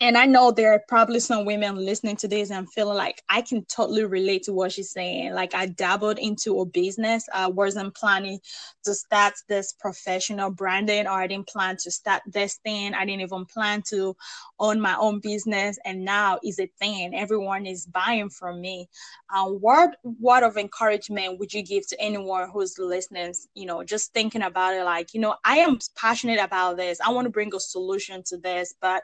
and 0.00 0.18
I 0.18 0.26
know 0.26 0.50
there 0.50 0.72
are 0.72 0.82
probably 0.88 1.20
some 1.20 1.44
women 1.44 1.76
listening 1.76 2.16
to 2.16 2.28
this 2.28 2.50
and 2.50 2.70
feeling 2.72 2.96
like 2.96 3.22
I 3.28 3.42
can 3.42 3.64
totally 3.66 4.04
relate 4.04 4.42
to 4.44 4.52
what 4.52 4.72
she's 4.72 4.90
saying. 4.90 5.34
Like 5.34 5.54
I 5.54 5.66
dabbled 5.66 6.18
into 6.18 6.60
a 6.60 6.66
business. 6.66 7.26
I 7.32 7.46
wasn't 7.46 7.94
planning 7.94 8.40
to 8.84 8.94
start 8.94 9.34
this 9.48 9.72
professional 9.72 10.50
branding 10.50 11.06
or 11.06 11.12
I 11.12 11.28
didn't 11.28 11.46
plan 11.46 11.76
to 11.84 11.92
start 11.92 12.22
this 12.26 12.56
thing. 12.64 12.92
I 12.92 13.04
didn't 13.04 13.22
even 13.22 13.44
plan 13.46 13.82
to 13.90 14.16
own 14.58 14.80
my 14.80 14.96
own 14.98 15.20
business. 15.20 15.78
And 15.84 16.04
now 16.04 16.40
is 16.42 16.58
a 16.58 16.68
thing. 16.80 17.14
Everyone 17.14 17.64
is 17.64 17.86
buying 17.86 18.30
from 18.30 18.60
me. 18.60 18.88
Uh, 19.32 19.46
what 19.46 19.96
word 20.02 20.42
of 20.42 20.56
encouragement 20.56 21.38
would 21.38 21.52
you 21.52 21.62
give 21.62 21.86
to 21.88 22.00
anyone 22.00 22.50
who's 22.52 22.78
listening, 22.78 23.32
you 23.54 23.66
know, 23.66 23.84
just 23.84 24.12
thinking 24.12 24.42
about 24.42 24.74
it 24.74 24.84
like, 24.84 25.14
you 25.14 25.20
know, 25.20 25.36
I 25.44 25.58
am 25.58 25.78
passionate 25.96 26.40
about 26.40 26.76
this. 26.76 27.00
I 27.00 27.12
want 27.12 27.26
to 27.26 27.30
bring 27.30 27.54
a 27.54 27.60
solution 27.60 28.24
to 28.26 28.36
this, 28.38 28.74
but 28.80 29.02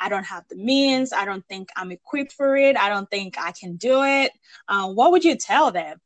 I 0.00 0.08
don't 0.08 0.23
have 0.24 0.46
the 0.48 0.56
means. 0.56 1.12
I 1.12 1.24
don't 1.24 1.46
think 1.46 1.68
I'm 1.76 1.92
equipped 1.92 2.32
for 2.32 2.56
it. 2.56 2.76
I 2.76 2.88
don't 2.88 3.10
think 3.10 3.36
I 3.38 3.52
can 3.52 3.76
do 3.76 4.02
it. 4.02 4.32
Uh, 4.68 4.88
what 4.88 5.12
would 5.12 5.24
you 5.24 5.36
tell 5.36 5.70
them? 5.70 6.00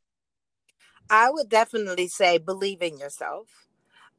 I 1.10 1.30
would 1.30 1.48
definitely 1.48 2.08
say 2.08 2.38
believe 2.38 2.82
in 2.82 2.98
yourself. 2.98 3.48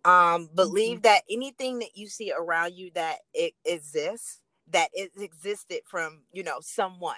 Um, 0.06 0.50
believe 0.56 1.00
mm-hmm. 1.00 1.02
that 1.04 1.24
anything 1.30 1.80
that 1.80 1.96
you 1.96 2.08
see 2.08 2.32
around 2.32 2.74
you 2.74 2.90
that 2.96 3.20
it 3.34 3.54
exists, 3.66 4.40
that 4.72 4.90
it 4.94 5.12
existed 5.20 5.82
from, 5.86 6.22
you 6.32 6.44
know, 6.44 6.60
someone. 6.62 7.16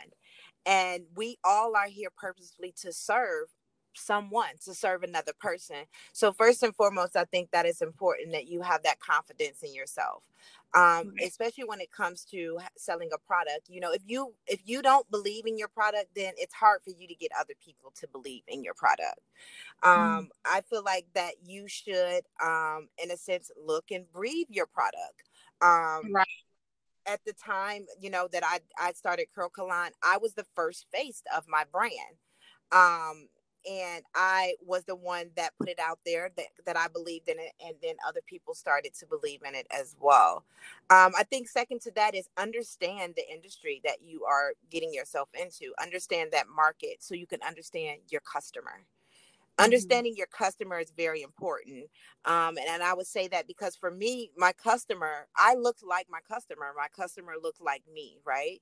And 0.65 1.03
we 1.15 1.37
all 1.43 1.75
are 1.75 1.87
here 1.87 2.09
purposely 2.15 2.73
to 2.81 2.91
serve 2.91 3.47
someone 3.93 4.57
to 4.63 4.73
serve 4.73 5.03
another 5.03 5.33
person. 5.39 5.77
So 6.13 6.31
first 6.31 6.63
and 6.63 6.75
foremost, 6.75 7.15
I 7.15 7.25
think 7.25 7.51
that 7.51 7.65
it's 7.65 7.81
important 7.81 8.31
that 8.31 8.47
you 8.47 8.61
have 8.61 8.83
that 8.83 8.99
confidence 8.99 9.63
in 9.63 9.73
yourself. 9.73 10.23
Um, 10.73 11.13
especially 11.21 11.65
when 11.65 11.81
it 11.81 11.91
comes 11.91 12.23
to 12.31 12.57
selling 12.77 13.09
a 13.13 13.17
product. 13.17 13.67
You 13.67 13.81
know, 13.81 13.91
if 13.91 14.01
you 14.05 14.33
if 14.47 14.61
you 14.63 14.81
don't 14.81 15.09
believe 15.11 15.45
in 15.45 15.57
your 15.57 15.67
product, 15.67 16.15
then 16.15 16.33
it's 16.37 16.53
hard 16.53 16.81
for 16.83 16.91
you 16.91 17.07
to 17.07 17.15
get 17.15 17.31
other 17.37 17.53
people 17.63 17.91
to 17.99 18.07
believe 18.07 18.43
in 18.47 18.63
your 18.63 18.73
product. 18.73 19.19
Um, 19.83 19.91
mm. 19.91 20.27
I 20.45 20.61
feel 20.61 20.83
like 20.83 21.07
that 21.13 21.33
you 21.43 21.67
should, 21.67 22.21
um, 22.41 22.87
in 23.03 23.11
a 23.11 23.17
sense, 23.17 23.51
look 23.61 23.91
and 23.91 24.09
breathe 24.13 24.47
your 24.49 24.65
product. 24.65 25.29
Um, 25.61 26.13
right 26.13 26.27
at 27.05 27.19
the 27.25 27.33
time, 27.33 27.85
you 27.99 28.09
know, 28.09 28.27
that 28.31 28.43
I 28.45 28.59
I 28.79 28.93
started 28.93 29.27
Curl 29.33 29.49
Kalon, 29.49 29.91
I 30.03 30.17
was 30.17 30.33
the 30.33 30.45
first 30.55 30.85
face 30.93 31.23
of 31.35 31.45
my 31.47 31.63
brand. 31.71 31.93
Um, 32.71 33.27
and 33.69 34.03
I 34.15 34.55
was 34.65 34.83
the 34.85 34.95
one 34.95 35.29
that 35.35 35.53
put 35.57 35.69
it 35.69 35.79
out 35.79 35.99
there 36.05 36.31
that, 36.37 36.47
that 36.65 36.77
I 36.77 36.87
believed 36.87 37.29
in 37.29 37.39
it, 37.39 37.51
and 37.65 37.75
then 37.81 37.95
other 38.07 38.21
people 38.25 38.53
started 38.53 38.93
to 38.95 39.05
believe 39.05 39.41
in 39.47 39.55
it 39.55 39.67
as 39.71 39.95
well. 39.99 40.43
Um, 40.89 41.11
I 41.17 41.23
think 41.23 41.47
second 41.47 41.81
to 41.81 41.91
that 41.91 42.15
is 42.15 42.29
understand 42.37 43.13
the 43.15 43.29
industry 43.31 43.81
that 43.83 43.97
you 44.03 44.25
are 44.25 44.53
getting 44.69 44.93
yourself 44.93 45.29
into, 45.39 45.73
understand 45.81 46.31
that 46.31 46.45
market 46.53 46.97
so 46.99 47.15
you 47.15 47.27
can 47.27 47.41
understand 47.43 47.99
your 48.09 48.21
customer. 48.21 48.85
Mm-hmm. 49.51 49.65
understanding 49.65 50.13
your 50.15 50.27
customer 50.27 50.79
is 50.79 50.91
very 50.95 51.21
important 51.21 51.83
um, 52.23 52.57
and, 52.57 52.67
and 52.69 52.81
i 52.81 52.93
would 52.93 53.05
say 53.05 53.27
that 53.27 53.47
because 53.47 53.75
for 53.75 53.91
me 53.91 54.31
my 54.37 54.53
customer 54.53 55.27
i 55.35 55.55
looked 55.55 55.83
like 55.83 56.07
my 56.09 56.19
customer 56.21 56.71
my 56.75 56.87
customer 56.95 57.33
looked 57.41 57.61
like 57.61 57.83
me 57.93 58.17
right 58.25 58.61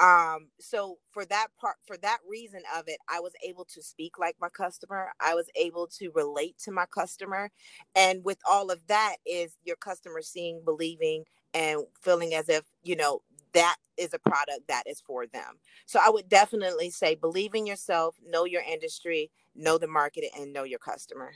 um, 0.00 0.48
so 0.60 0.98
for 1.10 1.24
that 1.26 1.48
part 1.60 1.76
for 1.86 1.96
that 1.98 2.18
reason 2.28 2.60
of 2.76 2.84
it 2.86 2.98
i 3.08 3.20
was 3.20 3.32
able 3.46 3.64
to 3.64 3.82
speak 3.82 4.18
like 4.18 4.36
my 4.40 4.48
customer 4.48 5.08
i 5.20 5.34
was 5.34 5.48
able 5.56 5.86
to 5.86 6.10
relate 6.14 6.56
to 6.58 6.70
my 6.70 6.86
customer 6.86 7.50
and 7.94 8.24
with 8.24 8.38
all 8.48 8.70
of 8.70 8.86
that 8.86 9.16
is 9.26 9.56
your 9.64 9.76
customer 9.76 10.22
seeing 10.22 10.60
believing 10.64 11.24
and 11.54 11.80
feeling 12.00 12.34
as 12.34 12.48
if 12.48 12.62
you 12.82 12.96
know 12.96 13.22
that 13.52 13.76
is 13.96 14.14
a 14.14 14.18
product 14.18 14.68
that 14.68 14.84
is 14.86 15.00
for 15.00 15.26
them. 15.26 15.58
So 15.86 15.98
I 16.04 16.10
would 16.10 16.28
definitely 16.28 16.90
say 16.90 17.14
believe 17.14 17.54
in 17.54 17.66
yourself, 17.66 18.16
know 18.26 18.44
your 18.44 18.62
industry, 18.62 19.30
know 19.54 19.78
the 19.78 19.88
market, 19.88 20.24
and 20.38 20.52
know 20.52 20.64
your 20.64 20.78
customer. 20.78 21.32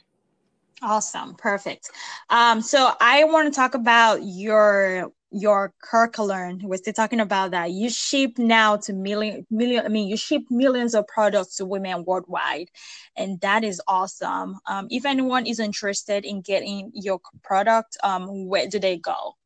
Awesome, 0.81 1.35
perfect. 1.35 1.91
Um, 2.31 2.61
so 2.61 2.93
I 3.01 3.25
want 3.25 3.53
to 3.53 3.57
talk 3.57 3.75
about 3.75 4.21
your 4.23 5.13
your 5.33 5.75
curriculum. 5.83 6.61
We're 6.63 6.77
still 6.77 6.93
talking 6.93 7.21
about 7.21 7.51
that. 7.53 7.71
You 7.71 7.91
ship 7.91 8.39
now 8.39 8.77
to 8.79 8.93
million 8.93 9.47
million. 9.51 9.85
I 9.85 9.89
mean, 9.89 10.09
you 10.09 10.17
ship 10.17 10.43
millions 10.51 10.95
of 10.95 11.07
products 11.07 11.57
to 11.57 11.65
women 11.65 12.05
worldwide, 12.05 12.69
and 13.17 13.41
that 13.41 13.65
is 13.65 13.81
awesome. 13.89 14.57
Um, 14.67 14.87
if 14.91 15.05
anyone 15.05 15.47
is 15.47 15.59
interested 15.59 16.25
in 16.25 16.41
getting 16.43 16.91
your 16.95 17.21
product, 17.43 17.97
um, 18.03 18.47
where 18.47 18.69
do 18.69 18.79
they 18.79 18.99
go? 18.99 19.37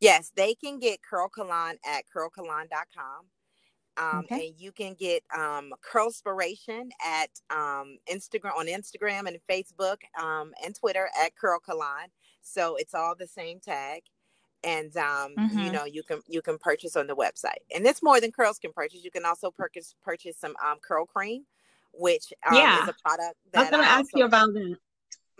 Yes, 0.00 0.32
they 0.34 0.54
can 0.54 0.78
get 0.78 1.00
Curl 1.02 1.28
Kalon 1.28 1.76
at 1.86 2.04
curlkalon.com. 2.14 3.26
Um, 3.96 4.20
okay. 4.20 4.46
and 4.46 4.54
you 4.58 4.72
can 4.72 4.94
get 4.94 5.22
um, 5.36 5.74
Curlspiration 5.84 6.88
at 7.04 7.28
um, 7.50 7.98
Instagram 8.10 8.56
on 8.56 8.66
Instagram 8.66 9.26
and 9.26 9.36
Facebook 9.50 9.96
um, 10.18 10.52
and 10.64 10.74
Twitter 10.74 11.10
at 11.22 11.36
Curl 11.36 11.58
Kalon. 11.58 12.08
So 12.40 12.76
it's 12.76 12.94
all 12.94 13.14
the 13.14 13.26
same 13.26 13.60
tag, 13.60 14.02
and 14.64 14.96
um, 14.96 15.34
mm-hmm. 15.38 15.58
you 15.58 15.72
know 15.72 15.84
you 15.84 16.02
can 16.02 16.20
you 16.26 16.42
can 16.42 16.58
purchase 16.58 16.96
on 16.96 17.06
the 17.06 17.16
website. 17.16 17.60
And 17.74 17.86
it's 17.86 18.02
more 18.02 18.20
than 18.20 18.32
curls 18.32 18.58
can 18.58 18.72
purchase. 18.72 19.04
You 19.04 19.10
can 19.10 19.24
also 19.24 19.50
purchase 19.50 19.94
purchase 20.02 20.36
some 20.38 20.54
um, 20.64 20.78
curl 20.80 21.06
cream, 21.06 21.44
which 21.92 22.32
um, 22.48 22.56
yeah. 22.56 22.82
is 22.82 22.88
a 22.88 22.94
product 23.02 23.36
that 23.52 23.58
I 23.58 23.62
was 23.62 23.70
going 23.70 23.82
to 23.82 23.90
ask 23.90 24.08
you 24.14 24.24
about 24.24 24.52
that. 24.54 24.76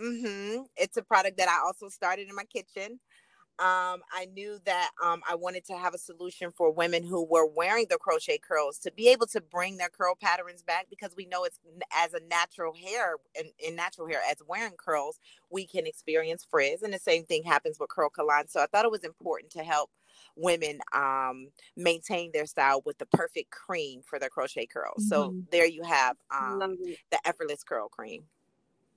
Mm-hmm. 0.00 0.62
It's 0.76 0.96
a 0.96 1.02
product 1.02 1.36
that 1.36 1.48
I 1.48 1.64
also 1.64 1.88
started 1.88 2.28
in 2.28 2.34
my 2.34 2.44
kitchen 2.44 2.98
um, 3.60 4.00
I 4.12 4.26
knew 4.34 4.58
that 4.64 4.90
um, 5.04 5.20
I 5.28 5.34
wanted 5.34 5.66
to 5.66 5.74
have 5.74 5.94
a 5.94 5.98
solution 5.98 6.50
for 6.50 6.72
women 6.72 7.02
who 7.04 7.24
were 7.24 7.46
wearing 7.46 7.86
the 7.90 7.98
crochet 7.98 8.38
curls 8.38 8.78
to 8.78 8.90
be 8.92 9.08
able 9.08 9.26
to 9.28 9.40
bring 9.40 9.76
their 9.76 9.90
curl 9.90 10.14
patterns 10.20 10.62
back 10.62 10.86
because 10.88 11.14
we 11.14 11.26
know 11.26 11.44
it's 11.44 11.58
as 11.94 12.14
a 12.14 12.20
natural 12.30 12.72
hair 12.74 13.16
in, 13.38 13.50
in 13.58 13.76
natural 13.76 14.08
hair 14.08 14.20
as 14.30 14.36
wearing 14.48 14.72
curls 14.78 15.18
we 15.50 15.66
can 15.66 15.86
experience 15.86 16.46
frizz 16.50 16.82
and 16.82 16.94
the 16.94 16.98
same 16.98 17.24
thing 17.24 17.42
happens 17.42 17.78
with 17.78 17.90
curl 17.90 18.08
kalon 18.08 18.48
so 18.48 18.60
I 18.60 18.66
thought 18.66 18.86
it 18.86 18.90
was 18.90 19.04
important 19.04 19.52
to 19.52 19.62
help 19.62 19.90
women 20.36 20.80
um, 20.94 21.48
maintain 21.76 22.30
their 22.32 22.46
style 22.46 22.82
with 22.84 22.98
the 22.98 23.06
perfect 23.06 23.50
cream 23.50 24.00
for 24.04 24.18
their 24.18 24.28
crochet 24.28 24.66
curls. 24.66 25.04
Mm-hmm. 25.04 25.08
So 25.08 25.34
there 25.50 25.66
you 25.66 25.82
have 25.82 26.16
um, 26.30 26.76
the 27.10 27.18
effortless 27.24 27.62
curl 27.62 27.88
cream. 27.88 28.24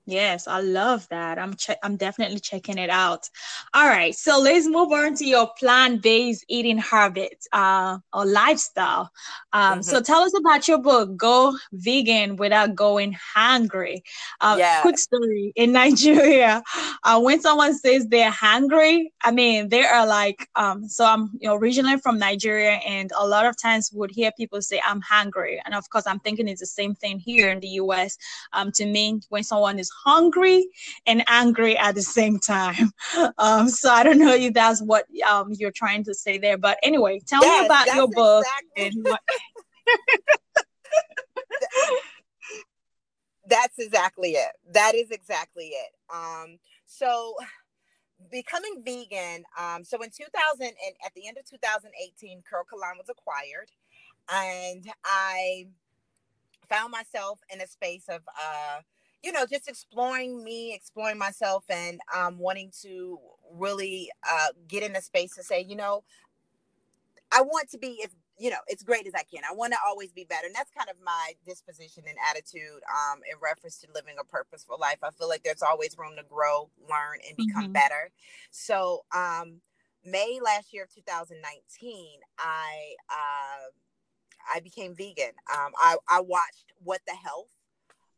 Yes, 0.06 0.46
I 0.46 0.60
love 0.60 1.08
that. 1.08 1.38
I'm 1.38 1.54
che- 1.54 1.78
I'm 1.82 1.96
definitely 1.96 2.38
checking 2.38 2.76
it 2.76 2.90
out. 2.90 3.30
All 3.72 3.88
right, 3.88 4.14
so 4.14 4.38
let's 4.38 4.66
move 4.66 4.92
on 4.92 5.14
to 5.14 5.24
your 5.24 5.50
plant-based 5.58 6.44
eating 6.46 6.76
habits 6.76 7.48
uh, 7.52 7.98
or 8.12 8.26
lifestyle. 8.26 9.10
Um, 9.54 9.80
mm-hmm. 9.80 9.80
So 9.80 10.02
tell 10.02 10.20
us 10.20 10.32
about 10.38 10.68
your 10.68 10.76
book, 10.76 11.16
Go 11.16 11.56
Vegan 11.72 12.36
Without 12.36 12.74
Going 12.74 13.16
Hungry. 13.34 14.02
Uh, 14.42 14.56
yeah. 14.58 14.82
Quick 14.82 14.98
story 14.98 15.54
in 15.56 15.72
Nigeria, 15.84 16.62
uh, 17.04 17.18
when 17.20 17.40
someone 17.40 17.74
says 17.74 18.06
they're 18.06 18.30
hungry, 18.30 19.10
I 19.24 19.30
mean 19.30 19.70
they 19.70 19.84
are 19.84 20.06
like. 20.06 20.48
Um, 20.54 20.86
so 20.86 21.06
I'm 21.06 21.30
you 21.40 21.48
know, 21.48 21.56
originally 21.56 21.96
from 21.96 22.18
Nigeria, 22.18 22.72
and 22.86 23.10
a 23.18 23.26
lot 23.26 23.46
of 23.46 23.56
times 23.56 23.90
would 23.94 24.10
hear 24.10 24.32
people 24.36 24.60
say 24.60 24.82
I'm 24.84 25.00
hungry, 25.00 25.62
and 25.64 25.74
of 25.74 25.88
course 25.88 26.06
I'm 26.06 26.20
thinking 26.20 26.46
it's 26.46 26.60
the 26.60 26.66
same 26.66 26.94
thing 26.94 27.18
here 27.18 27.48
in 27.48 27.60
the 27.60 27.68
U.S. 27.68 28.18
Um, 28.52 28.70
to 28.72 28.84
me, 28.84 29.20
when 29.30 29.42
someone 29.42 29.78
is 29.78 29.90
hungry 30.04 30.66
and 31.06 31.24
angry 31.26 31.76
at 31.76 31.94
the 31.94 32.02
same 32.02 32.38
time. 32.38 32.92
Um, 33.38 33.68
so 33.68 33.90
I 33.90 34.02
don't 34.02 34.18
know 34.18 34.34
if 34.34 34.54
that's 34.54 34.80
what 34.82 35.06
um, 35.28 35.52
you're 35.58 35.70
trying 35.70 36.04
to 36.04 36.14
say 36.14 36.38
there. 36.38 36.58
But 36.58 36.78
anyway, 36.82 37.20
tell 37.26 37.42
yes, 37.42 37.60
me 37.60 37.66
about 37.66 37.86
your 37.94 38.08
book 38.08 38.44
exactly. 38.72 38.86
and 38.86 39.04
what. 39.10 39.20
that's 43.46 43.78
exactly 43.78 44.32
it. 44.32 44.52
That 44.72 44.94
is 44.94 45.10
exactly 45.10 45.66
it. 45.66 45.90
Um, 46.12 46.58
so 46.86 47.34
becoming 48.30 48.82
vegan. 48.84 49.44
Um, 49.58 49.84
so 49.84 50.00
in 50.02 50.10
2000 50.10 50.32
and 50.60 50.74
at 51.04 51.12
the 51.14 51.26
end 51.28 51.38
of 51.38 51.44
2018, 51.48 52.42
Curl 52.48 52.64
Kalon 52.64 52.96
was 52.98 53.08
acquired. 53.08 53.70
and 54.32 54.86
I 55.04 55.66
found 56.68 56.90
myself 56.90 57.40
in 57.52 57.60
a 57.60 57.66
space 57.66 58.04
of 58.08 58.22
uh 58.28 58.80
you 59.24 59.32
know 59.32 59.46
just 59.50 59.68
exploring 59.68 60.44
me 60.44 60.74
exploring 60.74 61.18
myself 61.18 61.64
and 61.70 61.98
um 62.14 62.38
wanting 62.38 62.70
to 62.82 63.18
really 63.52 64.10
uh 64.30 64.48
get 64.68 64.82
in 64.82 64.94
a 64.96 65.00
space 65.00 65.34
to 65.34 65.42
say 65.42 65.64
you 65.66 65.74
know 65.74 66.04
i 67.32 67.40
want 67.40 67.68
to 67.70 67.78
be 67.78 68.02
as 68.04 68.10
you 68.38 68.50
know 68.50 68.58
as 68.70 68.82
great 68.82 69.06
as 69.06 69.14
i 69.14 69.22
can 69.22 69.42
i 69.50 69.54
want 69.54 69.72
to 69.72 69.78
always 69.86 70.12
be 70.12 70.24
better 70.24 70.46
and 70.46 70.54
that's 70.54 70.70
kind 70.76 70.90
of 70.90 70.96
my 71.02 71.32
disposition 71.46 72.04
and 72.06 72.18
attitude 72.30 72.82
um 72.92 73.20
in 73.30 73.36
reference 73.42 73.78
to 73.78 73.86
living 73.94 74.14
a 74.20 74.24
purposeful 74.24 74.76
life 74.78 74.98
i 75.02 75.10
feel 75.10 75.28
like 75.28 75.42
there's 75.42 75.62
always 75.62 75.96
room 75.96 76.12
to 76.16 76.24
grow 76.24 76.68
learn 76.88 77.18
and 77.26 77.36
become 77.36 77.64
mm-hmm. 77.64 77.72
better 77.72 78.10
so 78.50 79.04
um 79.14 79.60
may 80.04 80.38
last 80.44 80.74
year 80.74 80.84
of 80.84 80.94
2019 80.94 82.20
i 82.38 82.94
uh 83.10 83.70
I 84.54 84.60
became 84.60 84.94
vegan. 84.94 85.32
Um, 85.50 85.72
I, 85.78 85.96
I 86.06 86.20
watched 86.20 86.74
What 86.82 87.00
the 87.06 87.14
Health 87.14 87.48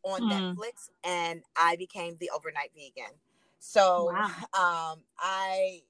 on 0.06 0.22
mm. 0.22 0.30
Netflix 0.30 0.88
and 1.04 1.42
I 1.56 1.76
became 1.76 2.16
the 2.20 2.30
overnight 2.34 2.70
vegan. 2.74 3.12
So 3.58 4.12
wow. 4.12 4.24
um, 4.92 5.00
I 5.18 5.82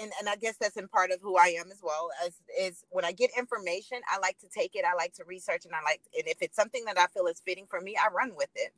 and, 0.00 0.12
and 0.18 0.28
I 0.28 0.36
guess 0.36 0.56
that's 0.58 0.76
in 0.76 0.88
part 0.88 1.10
of 1.10 1.20
who 1.20 1.36
I 1.36 1.54
am 1.58 1.70
as 1.70 1.80
well 1.82 2.10
as 2.24 2.34
is 2.58 2.84
when 2.90 3.04
I 3.04 3.12
get 3.12 3.30
information, 3.36 4.00
I 4.10 4.18
like 4.18 4.38
to 4.38 4.48
take 4.48 4.74
it, 4.74 4.84
I 4.84 4.94
like 4.94 5.14
to 5.14 5.24
research 5.24 5.64
and 5.64 5.74
I 5.74 5.82
like 5.82 6.00
and 6.16 6.26
if 6.26 6.38
it's 6.40 6.56
something 6.56 6.84
that 6.86 6.98
I 6.98 7.06
feel 7.06 7.26
is 7.26 7.40
fitting 7.44 7.66
for 7.68 7.80
me, 7.80 7.96
I 7.96 8.12
run 8.12 8.34
with 8.34 8.50
it. 8.54 8.72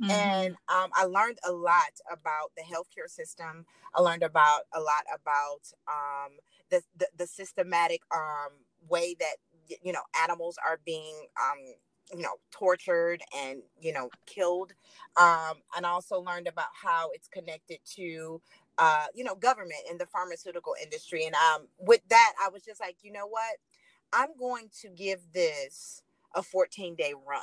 Mm-hmm. 0.00 0.10
And 0.10 0.56
um, 0.68 0.90
I 0.94 1.04
learned 1.04 1.38
a 1.44 1.50
lot 1.50 2.00
about 2.10 2.52
the 2.56 2.62
healthcare 2.62 3.10
system. 3.10 3.66
I 3.94 4.00
learned 4.00 4.22
about 4.22 4.62
a 4.72 4.80
lot 4.80 5.04
about 5.12 5.72
um, 5.88 6.36
the, 6.70 6.82
the, 6.96 7.08
the 7.16 7.26
systematic 7.26 8.02
um, 8.14 8.52
way 8.88 9.16
that 9.18 9.36
you 9.82 9.92
know 9.92 10.00
animals 10.22 10.56
are 10.64 10.80
being 10.84 11.14
um 11.36 11.58
you 12.14 12.22
know 12.22 12.34
tortured 12.50 13.22
and 13.36 13.62
you 13.80 13.92
know 13.92 14.08
killed 14.26 14.72
um 15.20 15.54
and 15.76 15.84
also 15.84 16.20
learned 16.20 16.46
about 16.46 16.68
how 16.82 17.10
it's 17.12 17.28
connected 17.28 17.78
to 17.84 18.40
uh 18.78 19.06
you 19.14 19.24
know 19.24 19.34
government 19.34 19.80
and 19.90 19.98
the 19.98 20.06
pharmaceutical 20.06 20.74
industry 20.82 21.24
and 21.24 21.34
um 21.34 21.66
with 21.78 22.00
that 22.08 22.32
I 22.42 22.48
was 22.48 22.62
just 22.62 22.80
like 22.80 22.96
you 23.02 23.12
know 23.12 23.26
what 23.26 23.56
I'm 24.12 24.30
going 24.38 24.70
to 24.80 24.88
give 24.88 25.20
this 25.32 26.02
a 26.34 26.42
14 26.42 26.94
day 26.94 27.12
run 27.26 27.40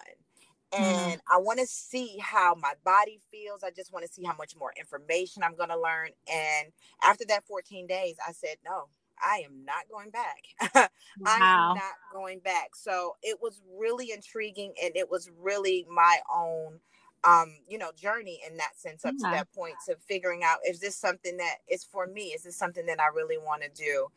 mm-hmm. 0.71 0.83
and 0.83 1.21
mm-hmm. 1.21 1.35
I 1.35 1.39
want 1.39 1.59
to 1.59 1.67
see 1.67 2.17
how 2.19 2.55
my 2.55 2.73
body 2.83 3.19
feels. 3.31 3.63
I 3.63 3.71
just 3.71 3.93
want 3.93 4.05
to 4.05 4.11
see 4.11 4.23
how 4.23 4.35
much 4.37 4.55
more 4.57 4.73
information 4.77 5.43
I'm 5.43 5.55
going 5.55 5.69
to 5.69 5.79
learn. 5.79 6.09
And 6.31 6.71
after 7.03 7.25
that 7.29 7.45
14 7.45 7.87
days, 7.87 8.15
I 8.25 8.31
said, 8.31 8.57
no, 8.65 8.89
I 9.21 9.43
am 9.45 9.65
not 9.65 9.85
going 9.91 10.09
back. 10.09 10.43
wow. 10.73 10.89
I 11.25 11.35
am 11.35 11.75
not 11.75 11.95
going 12.13 12.39
back. 12.39 12.75
So 12.75 13.15
it 13.21 13.37
was 13.41 13.61
really 13.77 14.11
intriguing 14.11 14.73
and 14.81 14.95
it 14.95 15.09
was 15.09 15.29
really 15.41 15.85
my 15.89 16.19
own 16.33 16.79
um, 17.25 17.55
you 17.67 17.77
know, 17.77 17.89
journey 17.99 18.39
in 18.47 18.57
that 18.57 18.77
sense 18.77 19.03
up 19.03 19.15
yeah. 19.17 19.29
to 19.29 19.35
that 19.35 19.51
point 19.53 19.73
to 19.87 19.95
figuring 20.07 20.43
out 20.43 20.59
is 20.67 20.79
this 20.79 20.95
something 20.95 21.37
that 21.37 21.55
is 21.67 21.83
for 21.83 22.05
me? 22.05 22.25
Is 22.25 22.43
this 22.43 22.55
something 22.55 22.85
that 22.85 22.99
I 22.99 23.07
really 23.07 23.37
want 23.37 23.63
to 23.63 23.69
do? 23.69 24.07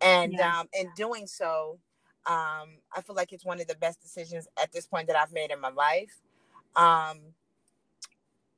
And 0.00 0.34
yes. 0.34 0.54
um 0.54 0.68
in 0.78 0.90
doing 0.94 1.26
so, 1.26 1.78
um, 2.26 2.76
I 2.94 3.00
feel 3.06 3.16
like 3.16 3.32
it's 3.32 3.44
one 3.44 3.60
of 3.60 3.66
the 3.66 3.76
best 3.76 4.02
decisions 4.02 4.46
at 4.62 4.70
this 4.72 4.86
point 4.86 5.06
that 5.06 5.16
I've 5.16 5.32
made 5.32 5.50
in 5.50 5.60
my 5.60 5.70
life. 5.70 6.20
Um 6.76 7.18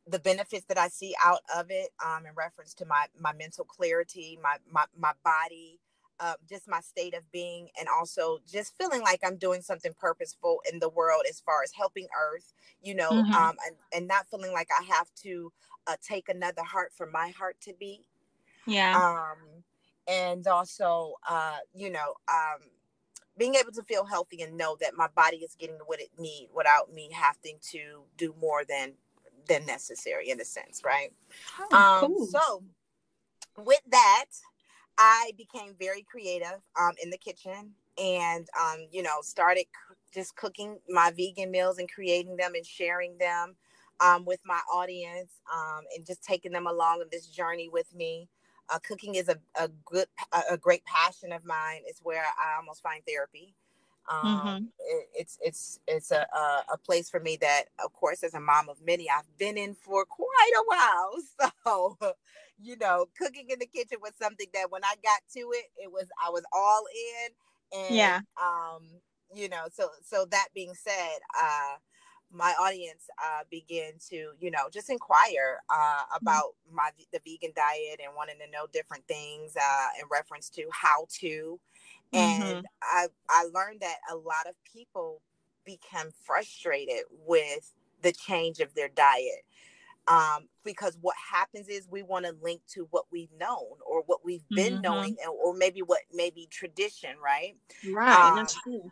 the 0.08 0.18
benefits 0.18 0.64
that 0.66 0.78
I 0.78 0.88
see 0.88 1.14
out 1.24 1.42
of 1.56 1.66
it, 1.70 1.90
um, 2.04 2.26
in 2.26 2.32
reference 2.34 2.74
to 2.74 2.84
my 2.86 3.06
my 3.18 3.32
mental 3.32 3.64
clarity, 3.64 4.38
my 4.42 4.56
my 4.70 4.84
my 4.98 5.12
body, 5.24 5.78
uh, 6.20 6.34
just 6.48 6.68
my 6.68 6.80
state 6.80 7.14
of 7.14 7.30
being 7.32 7.68
and 7.78 7.88
also 7.88 8.38
just 8.50 8.76
feeling 8.76 9.00
like 9.00 9.20
i'm 9.24 9.36
doing 9.36 9.62
something 9.62 9.92
purposeful 9.98 10.60
in 10.70 10.78
the 10.78 10.88
world 10.88 11.22
as 11.28 11.40
far 11.40 11.62
as 11.62 11.72
helping 11.72 12.06
earth 12.18 12.52
you 12.82 12.94
know 12.94 13.10
mm-hmm. 13.10 13.32
um, 13.32 13.56
and, 13.66 13.76
and 13.94 14.06
not 14.06 14.28
feeling 14.28 14.52
like 14.52 14.68
i 14.78 14.84
have 14.84 15.08
to 15.14 15.52
uh, 15.86 15.96
take 16.06 16.28
another 16.28 16.62
heart 16.62 16.92
for 16.94 17.06
my 17.06 17.30
heart 17.30 17.56
to 17.60 17.72
beat 17.80 18.04
yeah 18.66 18.96
um 18.96 19.62
and 20.06 20.46
also 20.46 21.14
uh 21.28 21.56
you 21.74 21.90
know 21.90 22.14
um 22.28 22.60
being 23.38 23.54
able 23.54 23.72
to 23.72 23.82
feel 23.84 24.04
healthy 24.04 24.42
and 24.42 24.56
know 24.58 24.76
that 24.80 24.94
my 24.94 25.08
body 25.16 25.38
is 25.38 25.56
getting 25.58 25.78
what 25.86 26.00
it 26.00 26.10
need 26.18 26.48
without 26.54 26.92
me 26.92 27.08
having 27.12 27.58
to 27.62 28.02
do 28.18 28.34
more 28.38 28.64
than 28.68 28.92
than 29.48 29.64
necessary 29.64 30.28
in 30.28 30.40
a 30.40 30.44
sense 30.44 30.82
right 30.84 31.12
oh, 31.72 32.02
um 32.02 32.14
cool. 32.14 32.26
so 32.26 32.62
with 33.56 33.80
that 33.90 34.26
I 35.00 35.32
became 35.38 35.74
very 35.80 36.02
creative 36.02 36.60
um, 36.78 36.92
in 37.02 37.08
the 37.08 37.16
kitchen 37.16 37.72
and, 37.96 38.46
um, 38.60 38.86
you 38.92 39.02
know, 39.02 39.22
started 39.22 39.64
c- 39.64 39.94
just 40.12 40.36
cooking 40.36 40.78
my 40.90 41.10
vegan 41.16 41.50
meals 41.50 41.78
and 41.78 41.90
creating 41.90 42.36
them 42.36 42.52
and 42.54 42.66
sharing 42.66 43.16
them 43.16 43.56
um, 44.00 44.26
with 44.26 44.40
my 44.44 44.60
audience 44.70 45.40
um, 45.50 45.84
and 45.96 46.04
just 46.06 46.22
taking 46.22 46.52
them 46.52 46.66
along 46.66 47.00
on 47.00 47.06
this 47.10 47.26
journey 47.26 47.70
with 47.70 47.94
me. 47.94 48.28
Uh, 48.68 48.78
cooking 48.86 49.14
is 49.14 49.30
a, 49.30 49.38
a 49.58 49.68
good, 49.86 50.06
a, 50.32 50.42
a, 50.52 50.56
great 50.58 50.84
passion 50.84 51.32
of 51.32 51.46
mine. 51.46 51.80
It's 51.86 52.00
where 52.02 52.22
I 52.22 52.56
almost 52.58 52.82
find 52.82 53.02
therapy. 53.08 53.54
Um, 54.10 54.28
mm-hmm. 54.28 54.64
it, 54.78 55.08
it's 55.14 55.38
it's 55.42 55.80
it's 55.88 56.10
a, 56.12 56.26
a, 56.34 56.74
a 56.74 56.78
place 56.78 57.10
for 57.10 57.20
me 57.20 57.36
that, 57.40 57.64
of 57.84 57.92
course, 57.92 58.22
as 58.22 58.34
a 58.34 58.40
mom 58.40 58.68
of 58.68 58.76
many, 58.84 59.08
I've 59.10 59.26
been 59.38 59.56
in 59.56 59.74
for 59.74 60.04
quite 60.04 60.52
a 60.56 60.64
while. 60.66 61.50
So 61.64 61.96
you 62.62 62.76
know, 62.80 63.06
cooking 63.18 63.46
in 63.50 63.58
the 63.58 63.66
kitchen 63.66 63.98
was 64.00 64.12
something 64.20 64.46
that 64.54 64.70
when 64.70 64.84
I 64.84 64.94
got 65.02 65.20
to 65.34 65.40
it, 65.40 65.66
it 65.76 65.90
was 65.90 66.06
I 66.24 66.30
was 66.30 66.44
all 66.52 66.84
in. 66.92 67.80
And 67.86 67.96
yeah. 67.96 68.20
um, 68.40 68.82
you 69.34 69.48
know, 69.48 69.66
so 69.72 69.88
so 70.04 70.26
that 70.30 70.48
being 70.54 70.74
said, 70.74 71.18
uh 71.40 71.76
my 72.32 72.54
audience 72.60 73.08
uh 73.22 73.42
began 73.50 73.92
to, 74.08 74.30
you 74.38 74.50
know, 74.50 74.68
just 74.72 74.90
inquire 74.90 75.60
uh 75.68 75.74
mm-hmm. 75.74 76.16
about 76.22 76.54
my 76.72 76.90
the 77.12 77.20
vegan 77.24 77.52
diet 77.54 78.00
and 78.04 78.14
wanting 78.16 78.36
to 78.44 78.50
know 78.50 78.66
different 78.72 79.06
things 79.06 79.56
uh 79.56 79.86
in 80.00 80.06
reference 80.10 80.48
to 80.50 80.64
how 80.72 81.06
to. 81.20 81.58
And 82.12 82.42
mm-hmm. 82.42 82.60
I 82.82 83.06
I 83.28 83.44
learned 83.52 83.80
that 83.80 83.96
a 84.10 84.16
lot 84.16 84.46
of 84.48 84.54
people 84.64 85.22
become 85.64 86.10
frustrated 86.24 87.04
with 87.26 87.72
the 88.02 88.12
change 88.12 88.60
of 88.60 88.74
their 88.74 88.88
diet 88.88 89.44
um, 90.08 90.48
because 90.64 90.98
what 91.00 91.16
happens 91.32 91.68
is 91.68 91.86
we 91.90 92.02
want 92.02 92.24
to 92.24 92.34
link 92.42 92.62
to 92.74 92.86
what 92.90 93.04
we've 93.12 93.32
known 93.38 93.78
or 93.86 94.02
what 94.06 94.24
we've 94.24 94.48
been 94.50 94.74
mm-hmm. 94.74 94.82
knowing 94.82 95.16
or 95.42 95.54
maybe 95.54 95.80
what 95.80 96.00
maybe 96.12 96.48
tradition 96.50 97.16
right? 97.22 97.56
Right 97.92 98.30
um, 98.30 98.36
that's 98.36 98.60
true 98.62 98.90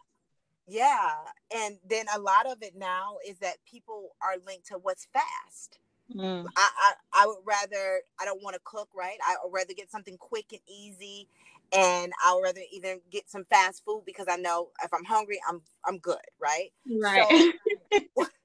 yeah 0.69 1.13
and 1.55 1.79
then 1.89 2.05
a 2.15 2.19
lot 2.19 2.47
of 2.47 2.59
it 2.63 2.75
now 2.77 3.17
is 3.27 3.39
that 3.39 3.57
people 3.69 4.11
are 4.23 4.35
linked 4.47 4.67
to 4.67 4.75
what's 4.75 5.09
fast. 5.13 5.79
Mm. 6.15 6.47
I, 6.57 6.71
I 6.79 6.93
i 7.23 7.27
would 7.27 7.37
rather 7.45 8.01
i 8.19 8.25
don't 8.25 8.43
want 8.43 8.55
to 8.55 8.61
cook 8.65 8.89
right? 8.97 9.19
I 9.27 9.37
would 9.45 9.53
rather 9.53 9.75
get 9.75 9.91
something 9.91 10.17
quick 10.17 10.47
and 10.53 10.61
easy 10.67 11.29
and 11.71 12.13
i'll 12.25 12.41
rather 12.41 12.63
either 12.73 12.97
get 13.11 13.29
some 13.29 13.45
fast 13.45 13.85
food 13.85 14.05
because 14.07 14.27
i 14.31 14.37
know 14.37 14.71
if 14.83 14.93
i'm 14.95 15.05
hungry 15.05 15.39
i'm 15.47 15.61
i'm 15.87 15.99
good 15.99 16.17
right? 16.41 16.71
Right. 16.91 17.53
So, 17.93 18.27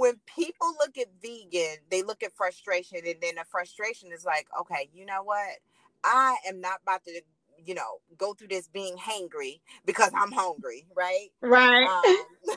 when 0.00 0.14
people 0.34 0.68
look 0.78 0.96
at 0.96 1.08
vegan, 1.20 1.76
they 1.90 2.02
look 2.02 2.22
at 2.22 2.32
frustration, 2.32 3.00
and 3.06 3.16
then 3.20 3.34
the 3.34 3.44
frustration 3.50 4.12
is 4.12 4.24
like, 4.24 4.46
okay, 4.58 4.88
you 4.94 5.04
know 5.04 5.22
what? 5.22 5.58
I 6.02 6.36
am 6.48 6.58
not 6.62 6.80
about 6.82 7.04
to, 7.04 7.20
you 7.62 7.74
know, 7.74 8.00
go 8.16 8.32
through 8.32 8.48
this 8.48 8.66
being 8.66 8.96
hangry 8.96 9.60
because 9.84 10.10
I'm 10.16 10.32
hungry, 10.32 10.86
right? 10.96 11.28
Right. 11.42 11.86
Um, 11.86 12.56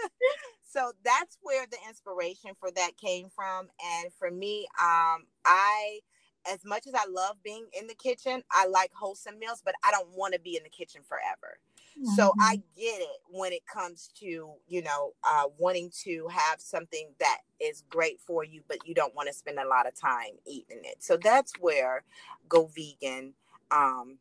so 0.66 0.92
that's 1.04 1.36
where 1.42 1.66
the 1.70 1.76
inspiration 1.86 2.52
for 2.58 2.70
that 2.70 2.96
came 2.96 3.28
from, 3.36 3.68
and 4.00 4.10
for 4.18 4.30
me, 4.30 4.66
um, 4.80 5.26
I 5.44 6.00
as 6.50 6.64
much 6.64 6.86
as 6.86 6.94
I 6.94 7.06
love 7.08 7.36
being 7.42 7.66
in 7.78 7.86
the 7.86 7.94
kitchen, 7.94 8.42
I 8.50 8.66
like 8.66 8.90
wholesome 8.94 9.38
meals, 9.38 9.62
but 9.64 9.74
I 9.84 9.90
don't 9.90 10.08
want 10.16 10.34
to 10.34 10.40
be 10.40 10.56
in 10.56 10.62
the 10.62 10.70
kitchen 10.70 11.02
forever. 11.06 11.58
Mm-hmm. 11.98 12.14
So 12.14 12.32
I 12.40 12.56
get 12.76 13.00
it 13.00 13.20
when 13.28 13.52
it 13.52 13.66
comes 13.66 14.10
to, 14.20 14.52
you 14.66 14.82
know, 14.82 15.12
uh, 15.24 15.44
wanting 15.58 15.90
to 16.04 16.26
have 16.28 16.60
something 16.60 17.08
that 17.20 17.38
is 17.60 17.84
great 17.90 18.20
for 18.20 18.44
you, 18.44 18.62
but 18.66 18.86
you 18.86 18.94
don't 18.94 19.14
want 19.14 19.28
to 19.28 19.34
spend 19.34 19.58
a 19.58 19.68
lot 19.68 19.86
of 19.86 19.94
time 19.94 20.32
eating 20.46 20.80
it. 20.84 21.02
So 21.02 21.16
that's 21.16 21.52
where 21.60 22.04
go 22.48 22.70
vegan 22.74 23.34
um, 23.70 24.18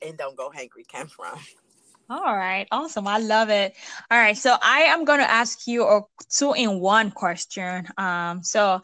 and 0.00 0.16
don't 0.16 0.36
go 0.36 0.50
hungry 0.54 0.84
came 0.84 1.06
from. 1.06 1.38
All 2.10 2.34
right, 2.34 2.66
awesome. 2.70 3.06
I 3.06 3.18
love 3.18 3.50
it. 3.50 3.74
All 4.10 4.16
right, 4.18 4.36
so 4.36 4.56
I 4.62 4.84
am 4.84 5.04
going 5.04 5.18
to 5.18 5.30
ask 5.30 5.66
you 5.66 5.86
a 5.86 6.00
two 6.30 6.54
in 6.54 6.80
one 6.80 7.10
question. 7.10 7.86
Um, 7.98 8.42
so 8.42 8.80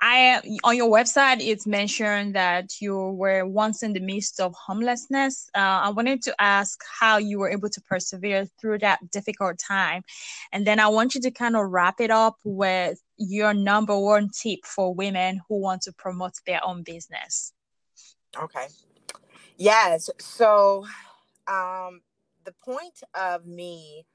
I 0.00 0.40
on 0.62 0.76
your 0.76 0.88
website 0.88 1.38
it's 1.40 1.66
mentioned 1.66 2.36
that 2.36 2.80
you 2.80 2.96
were 2.96 3.44
once 3.44 3.82
in 3.82 3.94
the 3.94 4.00
midst 4.00 4.38
of 4.38 4.54
homelessness. 4.54 5.50
Uh, 5.56 5.58
I 5.58 5.88
wanted 5.90 6.22
to 6.22 6.34
ask 6.40 6.80
how 7.00 7.16
you 7.16 7.40
were 7.40 7.50
able 7.50 7.68
to 7.68 7.80
persevere 7.80 8.46
through 8.60 8.78
that 8.78 9.10
difficult 9.10 9.58
time, 9.58 10.02
and 10.52 10.64
then 10.64 10.78
I 10.78 10.86
want 10.86 11.16
you 11.16 11.20
to 11.22 11.32
kind 11.32 11.56
of 11.56 11.68
wrap 11.68 12.00
it 12.00 12.12
up 12.12 12.36
with 12.44 13.02
your 13.16 13.54
number 13.54 13.98
one 13.98 14.30
tip 14.30 14.64
for 14.64 14.94
women 14.94 15.40
who 15.48 15.60
want 15.60 15.82
to 15.82 15.92
promote 15.92 16.34
their 16.46 16.64
own 16.64 16.84
business. 16.84 17.52
Okay. 18.40 18.68
Yes. 19.56 20.10
So, 20.20 20.86
um, 21.48 22.02
the 22.48 22.54
point 22.64 23.02
of 23.14 23.46
me 23.46 24.06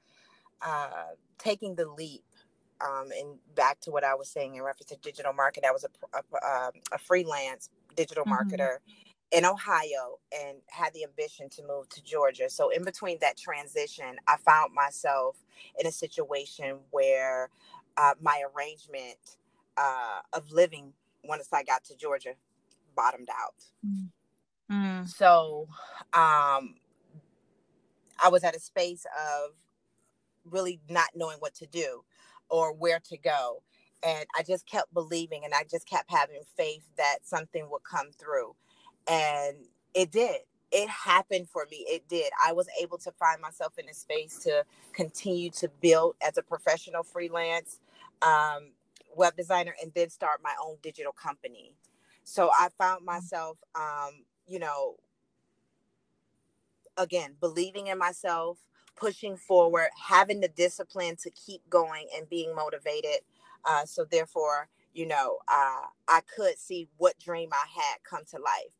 uh, 0.60 1.14
taking 1.38 1.76
the 1.76 1.86
leap 1.86 2.24
um, 2.84 3.10
and 3.16 3.38
back 3.54 3.78
to 3.82 3.92
what 3.92 4.02
I 4.02 4.16
was 4.16 4.28
saying 4.28 4.56
in 4.56 4.62
reference 4.62 4.90
to 4.90 4.96
digital 4.96 5.32
marketing, 5.32 5.68
I 5.68 5.72
was 5.72 5.84
a, 5.84 6.16
a, 6.16 6.66
um, 6.66 6.72
a 6.92 6.98
freelance 6.98 7.70
digital 7.94 8.24
mm-hmm. 8.24 8.52
marketer 8.52 8.78
in 9.30 9.44
Ohio 9.44 10.18
and 10.36 10.58
had 10.66 10.92
the 10.94 11.04
ambition 11.04 11.48
to 11.50 11.62
move 11.62 11.88
to 11.90 12.02
Georgia. 12.02 12.50
So, 12.50 12.70
in 12.70 12.82
between 12.82 13.18
that 13.20 13.36
transition, 13.36 14.16
I 14.26 14.36
found 14.38 14.74
myself 14.74 15.36
in 15.78 15.86
a 15.86 15.92
situation 15.92 16.78
where 16.90 17.50
uh, 17.96 18.14
my 18.20 18.42
arrangement 18.56 19.36
uh, 19.76 20.20
of 20.32 20.50
living 20.50 20.92
once 21.22 21.48
I 21.52 21.62
got 21.62 21.84
to 21.84 21.96
Georgia 21.96 22.34
bottomed 22.96 23.28
out. 23.30 23.54
Mm-hmm. 23.86 25.04
So, 25.06 25.68
um, 26.12 26.74
I 28.22 28.28
was 28.28 28.44
at 28.44 28.56
a 28.56 28.60
space 28.60 29.06
of 29.18 29.50
really 30.44 30.80
not 30.88 31.08
knowing 31.14 31.38
what 31.38 31.54
to 31.56 31.66
do 31.66 32.04
or 32.48 32.72
where 32.72 33.00
to 33.08 33.16
go. 33.16 33.62
And 34.06 34.26
I 34.36 34.42
just 34.42 34.66
kept 34.66 34.92
believing 34.92 35.44
and 35.44 35.54
I 35.54 35.64
just 35.70 35.88
kept 35.88 36.10
having 36.10 36.40
faith 36.56 36.84
that 36.96 37.18
something 37.22 37.68
would 37.70 37.82
come 37.84 38.10
through. 38.12 38.54
And 39.08 39.56
it 39.94 40.10
did. 40.10 40.40
It 40.70 40.88
happened 40.88 41.48
for 41.48 41.66
me. 41.70 41.84
It 41.88 42.06
did. 42.08 42.30
I 42.44 42.52
was 42.52 42.68
able 42.80 42.98
to 42.98 43.12
find 43.12 43.40
myself 43.40 43.78
in 43.78 43.88
a 43.88 43.94
space 43.94 44.38
to 44.40 44.64
continue 44.92 45.50
to 45.52 45.68
build 45.80 46.16
as 46.20 46.36
a 46.36 46.42
professional 46.42 47.02
freelance 47.02 47.78
um, 48.22 48.72
web 49.16 49.36
designer 49.36 49.74
and 49.80 49.92
then 49.94 50.10
start 50.10 50.40
my 50.42 50.54
own 50.64 50.76
digital 50.82 51.12
company. 51.12 51.72
So 52.24 52.50
I 52.58 52.68
found 52.78 53.02
mm. 53.02 53.06
myself, 53.06 53.58
um, 53.74 54.24
you 54.46 54.58
know, 54.58 54.96
again, 56.96 57.34
believing 57.40 57.88
in 57.88 57.98
myself, 57.98 58.58
pushing 58.96 59.36
forward, 59.36 59.88
having 60.08 60.40
the 60.40 60.48
discipline 60.48 61.16
to 61.16 61.30
keep 61.30 61.68
going 61.68 62.06
and 62.16 62.28
being 62.28 62.54
motivated. 62.54 63.20
Uh, 63.64 63.84
so 63.84 64.04
therefore, 64.04 64.68
you 64.92 65.06
know, 65.06 65.38
uh, 65.48 65.86
I 66.08 66.20
could 66.36 66.58
see 66.58 66.88
what 66.96 67.18
dream 67.18 67.50
I 67.52 67.64
had 67.74 67.98
come 68.08 68.24
to 68.30 68.38
life. 68.38 68.74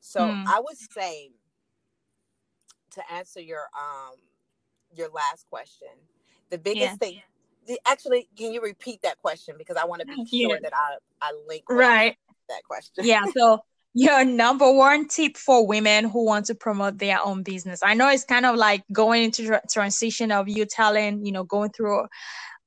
So 0.00 0.20
mm. 0.20 0.44
I 0.46 0.60
would 0.60 0.78
say 0.78 1.32
to 2.92 3.12
answer 3.12 3.40
your 3.40 3.68
um 3.78 4.14
your 4.94 5.08
last 5.10 5.46
question, 5.48 5.88
the 6.50 6.58
biggest 6.58 6.98
thing. 6.98 7.20
The, 7.66 7.78
actually, 7.86 8.28
can 8.36 8.52
you 8.52 8.62
repeat 8.62 9.02
that 9.02 9.18
question 9.18 9.54
because 9.58 9.76
I 9.76 9.84
want 9.84 10.00
to 10.00 10.06
be 10.06 10.24
sure 10.26 10.58
that 10.60 10.72
I 10.74 10.96
I 11.20 11.32
link 11.46 11.64
right 11.68 12.16
that 12.48 12.64
question. 12.64 13.04
Yeah. 13.04 13.24
So 13.36 13.60
your 13.94 14.24
number 14.24 14.70
one 14.70 15.08
tip 15.08 15.36
for 15.36 15.66
women 15.66 16.04
who 16.04 16.24
want 16.24 16.46
to 16.46 16.54
promote 16.54 16.98
their 16.98 17.18
own 17.24 17.42
business? 17.42 17.80
I 17.82 17.94
know 17.94 18.08
it's 18.08 18.24
kind 18.24 18.46
of 18.46 18.56
like 18.56 18.84
going 18.92 19.24
into 19.24 19.60
transition 19.70 20.30
of 20.30 20.48
you 20.48 20.64
telling 20.64 21.24
you 21.24 21.32
know 21.32 21.44
going 21.44 21.70
through 21.70 22.06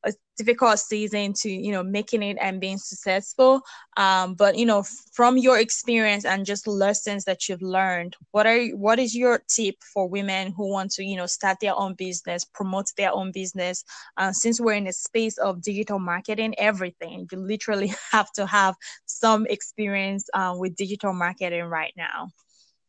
a 0.06 0.14
difficult 0.38 0.80
season 0.80 1.34
to 1.34 1.50
you 1.50 1.72
know 1.72 1.84
making 1.84 2.24
it 2.24 2.38
and 2.42 2.60
being 2.60 2.78
successful. 2.78 3.62
Um, 3.98 4.36
but 4.36 4.58
you 4.58 4.66
know 4.66 4.84
from 5.14 5.38
your 5.38 5.60
experience 5.60 6.26
and 6.26 6.46
just 6.46 6.68
lessons 6.68 7.26
that 7.26 7.48
you've 7.48 7.62
learned 7.62 8.16
what 8.32 8.46
are 8.46 8.66
what 8.70 9.00
is 9.00 9.16
your 9.16 9.44
tip 9.48 9.76
for 9.94 10.08
women 10.08 10.52
who 10.52 10.70
want 10.70 10.92
to 10.92 11.04
you 11.04 11.16
know 11.16 11.26
start 11.26 11.58
their 11.62 11.76
own 11.76 11.94
business 11.96 12.46
promote 12.46 12.88
their 12.98 13.14
own 13.14 13.32
business? 13.32 13.84
Uh, 14.18 14.32
since 14.32 14.60
we're 14.60 14.74
in 14.74 14.88
a 14.88 14.94
space 14.94 15.38
of 15.38 15.62
digital 15.62 16.00
marketing 16.00 16.54
everything 16.58 17.28
you 17.32 17.38
literally 17.38 17.94
have 18.12 18.32
to 18.34 18.46
have 18.46 18.76
some 19.06 19.46
experience 19.48 20.28
uh, 20.34 20.54
with 20.58 20.76
digital 20.76 21.14
marketing 21.14 21.66
right 21.66 21.94
now. 21.96 22.30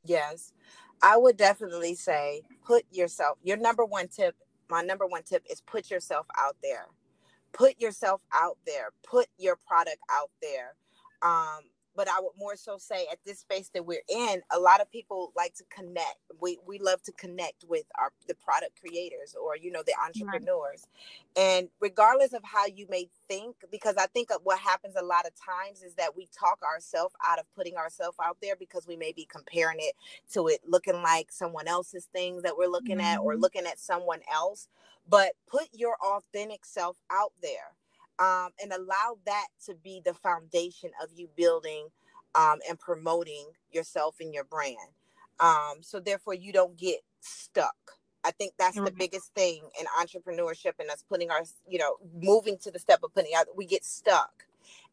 Yes. 0.04 0.52
I 1.02 1.16
would 1.16 1.36
definitely 1.36 1.94
say 1.94 2.42
put 2.64 2.84
yourself 2.90 3.38
your 3.42 3.56
number 3.58 3.84
one 3.84 4.08
tip 4.08 4.34
my 4.70 4.80
number 4.80 5.06
one 5.06 5.22
tip 5.22 5.44
is 5.50 5.60
put 5.60 5.90
yourself 5.90 6.26
out 6.38 6.56
there 6.62 6.86
put 7.54 7.80
yourself 7.80 8.22
out 8.34 8.58
there, 8.66 8.90
put 9.08 9.28
your 9.38 9.56
product 9.68 9.98
out 10.12 10.30
there. 10.42 10.76
Um, 11.22 11.62
but 11.96 12.08
I 12.08 12.20
would 12.20 12.32
more 12.38 12.56
so 12.56 12.76
say 12.78 13.06
at 13.10 13.18
this 13.24 13.40
space 13.40 13.70
that 13.74 13.84
we're 13.84 14.02
in, 14.08 14.42
a 14.50 14.58
lot 14.58 14.80
of 14.80 14.90
people 14.90 15.32
like 15.36 15.54
to 15.54 15.64
connect. 15.70 16.18
We 16.40 16.58
we 16.66 16.78
love 16.78 17.02
to 17.04 17.12
connect 17.12 17.64
with 17.68 17.84
our 17.98 18.10
the 18.26 18.34
product 18.34 18.80
creators 18.80 19.34
or 19.40 19.56
you 19.56 19.70
know 19.70 19.82
the 19.86 19.94
entrepreneurs. 20.04 20.86
And 21.36 21.68
regardless 21.80 22.32
of 22.32 22.42
how 22.44 22.66
you 22.66 22.86
may 22.88 23.08
think, 23.28 23.56
because 23.70 23.96
I 23.96 24.06
think 24.06 24.28
what 24.42 24.58
happens 24.58 24.96
a 24.96 25.04
lot 25.04 25.26
of 25.26 25.32
times 25.34 25.82
is 25.82 25.94
that 25.94 26.16
we 26.16 26.28
talk 26.38 26.60
ourselves 26.62 27.14
out 27.26 27.38
of 27.38 27.44
putting 27.54 27.76
ourselves 27.76 28.16
out 28.22 28.38
there 28.42 28.56
because 28.56 28.86
we 28.86 28.96
may 28.96 29.12
be 29.12 29.26
comparing 29.26 29.78
it 29.80 29.94
to 30.32 30.48
it 30.48 30.60
looking 30.66 31.02
like 31.02 31.30
someone 31.30 31.68
else's 31.68 32.08
things 32.12 32.42
that 32.42 32.56
we're 32.56 32.68
looking 32.68 32.98
mm-hmm. 32.98 33.06
at 33.06 33.20
or 33.20 33.32
mm-hmm. 33.32 33.42
looking 33.42 33.66
at 33.66 33.78
someone 33.78 34.20
else. 34.32 34.68
But 35.08 35.32
put 35.46 35.68
your 35.72 35.96
authentic 36.02 36.64
self 36.64 36.96
out 37.10 37.32
there 37.42 37.74
um, 38.18 38.50
and 38.62 38.72
allow 38.72 39.18
that 39.26 39.46
to 39.66 39.74
be 39.74 40.00
the 40.04 40.14
foundation 40.14 40.90
of 41.02 41.10
you 41.14 41.28
building 41.36 41.88
um, 42.34 42.58
and 42.68 42.78
promoting 42.78 43.46
yourself 43.72 44.16
and 44.20 44.32
your 44.32 44.44
brand. 44.44 44.76
Um, 45.40 45.78
so 45.80 46.00
therefore, 46.00 46.34
you 46.34 46.52
don't 46.52 46.76
get 46.76 47.00
stuck. 47.20 47.74
I 48.24 48.30
think 48.30 48.54
that's 48.58 48.76
the 48.76 48.90
biggest 48.90 49.34
thing 49.34 49.60
in 49.78 49.86
entrepreneurship 50.00 50.72
and 50.78 50.88
us 50.90 51.04
putting 51.08 51.30
our, 51.30 51.42
you 51.68 51.78
know, 51.78 51.96
moving 52.14 52.56
to 52.62 52.70
the 52.70 52.78
step 52.78 53.00
of 53.02 53.12
putting 53.12 53.32
out. 53.36 53.46
We 53.54 53.66
get 53.66 53.84
stuck, 53.84 54.46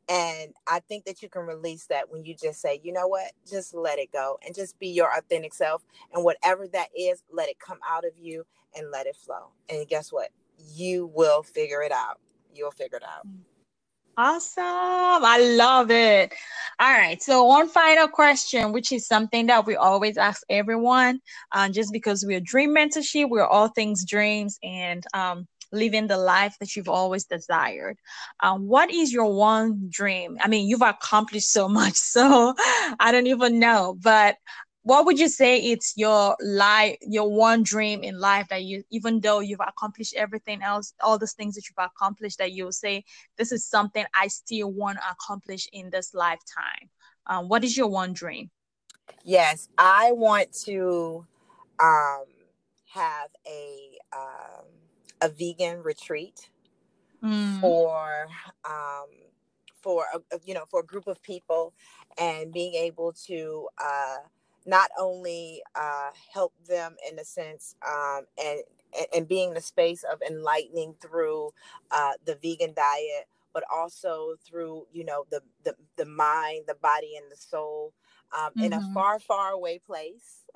and 0.10 0.54
I 0.68 0.80
think 0.82 1.06
that 1.06 1.22
you 1.22 1.30
can 1.30 1.44
release 1.44 1.86
that 1.88 2.12
when 2.12 2.26
you 2.26 2.36
just 2.36 2.60
say, 2.60 2.82
you 2.84 2.92
know 2.92 3.08
what, 3.08 3.32
just 3.50 3.74
let 3.74 4.00
it 4.00 4.12
go 4.12 4.38
and 4.46 4.54
just 4.54 4.78
be 4.80 4.90
your 4.90 5.10
authentic 5.18 5.54
self, 5.54 5.84
and 6.14 6.26
whatever 6.26 6.68
that 6.68 6.90
is, 6.98 7.24
let 7.32 7.48
it 7.48 7.60
come 7.60 7.80
out 7.90 8.04
of 8.04 8.12
you 8.20 8.46
and 8.76 8.92
let 8.92 9.08
it 9.08 9.16
flow. 9.16 9.52
And 9.70 9.88
guess 9.88 10.12
what? 10.12 10.30
You 10.74 11.10
will 11.14 11.44
figure 11.44 11.84
it 11.84 11.94
out 11.94 12.20
you'll 12.54 12.72
figure 12.72 12.98
it 12.98 13.04
out. 13.04 13.26
Awesome. 14.18 14.64
I 14.66 15.40
love 15.58 15.90
it. 15.90 16.34
All 16.80 16.92
right. 16.92 17.22
So, 17.24 17.46
one 17.46 17.70
final 17.70 18.08
question, 18.08 18.74
which 18.74 18.92
is 18.92 19.08
something 19.08 19.48
that 19.48 19.66
we 19.66 19.76
always 19.76 20.18
ask 20.18 20.44
everyone, 20.50 21.22
uh, 21.54 21.70
just 21.70 21.94
because 21.94 22.26
we're 22.26 22.42
dream 22.42 22.76
mentorship, 22.76 23.30
we're 23.30 23.46
all 23.46 23.70
things 23.70 24.06
dreams 24.06 24.60
and 24.64 25.04
um, 25.14 25.48
living 25.72 26.08
the 26.08 26.18
life 26.18 26.58
that 26.60 26.76
you've 26.76 26.90
always 26.90 27.24
desired. 27.24 27.98
Um, 28.42 28.68
what 28.68 28.92
is 28.92 29.14
your 29.14 29.34
one 29.34 29.88
dream? 29.90 30.38
I 30.42 30.50
mean, 30.50 30.68
you've 30.68 30.82
accomplished 30.82 31.52
so 31.52 31.70
much, 31.70 31.94
so 31.96 32.54
I 33.00 33.12
don't 33.12 33.28
even 33.28 33.60
know, 33.60 33.98
but 34.02 34.36
what 34.84 35.06
would 35.06 35.20
you 35.20 35.28
say 35.28 35.60
it's 35.60 35.94
your 35.96 36.36
life 36.42 36.98
your 37.02 37.30
one 37.30 37.64
dream 37.64 38.04
in 38.04 38.20
life 38.20 38.48
that 38.50 38.64
you 38.64 38.84
even 38.90 39.20
though 39.20 39.40
you've 39.40 39.60
accomplished 39.60 40.16
everything 40.16 40.62
else 40.62 40.94
all 41.02 41.18
those 41.18 41.34
things 41.34 41.56
that 41.56 41.64
you've 41.68 41.86
accomplished 41.86 42.38
that 42.38 42.52
you'll 42.52 42.72
say 42.72 43.04
this 43.38 43.52
is 43.52 43.66
something 43.66 44.06
i 44.14 44.28
still 44.28 44.72
want 44.72 44.98
to 44.98 45.04
accomplish 45.12 45.68
in 45.74 45.90
this 45.90 46.14
lifetime 46.14 46.90
um, 47.28 47.48
what 47.48 47.64
is 47.64 47.78
your 47.78 47.88
one 47.88 48.14
dream 48.14 48.50
yes 49.24 49.70
i 49.78 50.12
want 50.12 50.52
to 50.52 51.26
um, 51.80 52.26
have 52.86 53.30
a 53.48 53.98
um, 54.14 54.66
a 55.22 55.30
vegan 55.30 55.82
retreat 55.84 56.50
mm. 57.24 57.62
for 57.62 58.28
um, 58.66 59.08
for 59.82 60.06
a, 60.14 60.40
you 60.46 60.54
know 60.54 60.66
for 60.70 60.82
a 60.82 60.86
group 60.86 61.08
of 61.08 61.22
people 61.22 61.74
and 62.18 62.52
being 62.52 62.74
able 62.74 63.14
to 63.14 63.68
uh, 63.78 64.18
not 64.66 64.90
only 65.00 65.62
uh, 65.76 66.10
help 66.34 66.54
them 66.68 66.96
in 67.10 67.20
a 67.20 67.26
sense 67.26 67.76
um, 67.88 68.26
and 68.44 68.62
and 69.16 69.28
being 69.28 69.54
the 69.54 69.62
space 69.62 70.04
of 70.04 70.22
enlightening 70.22 70.94
through 71.02 71.50
uh, 71.92 72.14
the 72.26 72.36
vegan 72.42 72.74
diet 72.74 73.28
but 73.54 73.64
also 73.74 74.36
through 74.46 74.86
you 74.92 75.04
know 75.04 75.26
the 75.32 75.42
the, 75.64 75.76
the 75.98 76.06
mind 76.06 76.64
the 76.68 76.76
body 76.76 77.16
and 77.18 77.32
the 77.32 77.36
soul 77.36 77.94
um, 78.38 78.50
mm-hmm. 78.50 78.64
in 78.64 78.74
a 78.74 78.78
mm-hmm. 78.78 78.94
far 78.94 79.20
far 79.20 79.52
away 79.52 79.80
place 79.80 80.44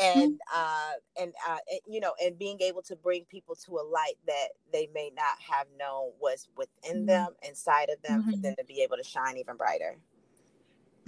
and 0.00 0.38
uh 0.54 0.92
and 1.20 1.32
uh 1.48 1.56
you 1.86 2.00
know 2.00 2.12
and 2.24 2.38
being 2.38 2.60
able 2.60 2.82
to 2.82 2.94
bring 2.96 3.24
people 3.24 3.56
to 3.56 3.78
a 3.78 3.82
light 3.82 4.14
that 4.26 4.48
they 4.72 4.88
may 4.94 5.10
not 5.16 5.36
have 5.40 5.66
known 5.78 6.10
was 6.20 6.48
within 6.56 6.98
mm-hmm. 6.98 7.06
them 7.06 7.28
inside 7.46 7.88
of 7.90 8.00
them 8.02 8.22
mm-hmm. 8.22 8.30
for 8.30 8.36
them 8.36 8.54
to 8.56 8.64
be 8.64 8.82
able 8.82 8.96
to 8.96 9.04
shine 9.04 9.36
even 9.36 9.56
brighter 9.56 9.96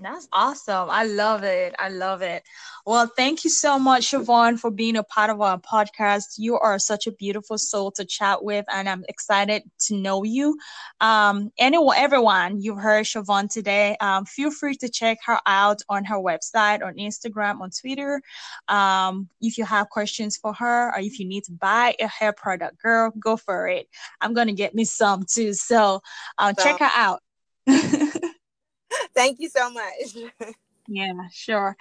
that's 0.03 0.29
awesome. 0.33 0.89
I 0.91 1.05
love 1.05 1.43
it. 1.45 1.75
I 1.79 1.89
love 1.91 2.23
it. 2.23 2.43
Well, 2.87 3.07
thank 3.17 3.45
you 3.45 3.51
so 3.51 3.79
much, 3.79 4.11
Siobhan, 4.11 4.59
for 4.59 4.71
being 4.71 4.97
a 4.97 5.03
part 5.03 5.31
of 5.31 5.41
our 5.41 5.59
podcast. 5.59 6.39
You 6.39 6.59
are 6.59 6.79
such 6.79 7.07
a 7.07 7.13
beautiful 7.13 7.59
soul 7.59 7.91
to 7.93 8.05
chat 8.05 8.43
with, 8.43 8.65
and 8.73 8.89
I'm 8.89 9.05
excited 9.09 9.63
to 9.87 9.97
know 9.97 10.25
you. 10.25 10.59
Um, 11.01 11.53
anyone, 11.59 11.97
everyone, 11.99 12.61
you've 12.61 12.79
heard 12.79 13.05
Siobhan 13.05 13.51
today. 13.53 13.97
Um, 14.01 14.25
feel 14.25 14.51
free 14.51 14.75
to 14.77 14.89
check 14.89 15.19
her 15.27 15.39
out 15.47 15.83
on 15.89 16.05
her 16.05 16.17
website, 16.17 16.83
on 16.83 16.95
Instagram, 16.95 17.61
on 17.61 17.71
Twitter. 17.71 18.23
Um, 18.69 19.29
if 19.41 19.59
you 19.59 19.65
have 19.65 19.91
questions 19.91 20.37
for 20.37 20.55
her, 20.55 20.95
or 20.95 20.99
if 21.01 21.19
you 21.19 21.27
need 21.27 21.45
to 21.45 21.53
buy 21.53 21.95
a 22.01 22.07
hair 22.07 22.33
product, 22.33 22.81
girl, 22.81 23.13
go 23.19 23.37
for 23.37 23.69
it. 23.69 23.89
I'm 24.21 24.35
gonna 24.35 24.53
get 24.53 24.75
me 24.75 24.85
some 24.85 25.25
too. 25.25 25.53
So, 25.53 26.01
uh, 26.39 26.55
so- 26.57 26.65
check 26.65 26.79
her 26.79 26.91
out. 26.95 27.21
Thank 29.15 29.41
you 29.41 29.49
so 29.49 29.71
much. 29.71 30.17
Yeah, 30.93 31.13
sure. 31.31 31.77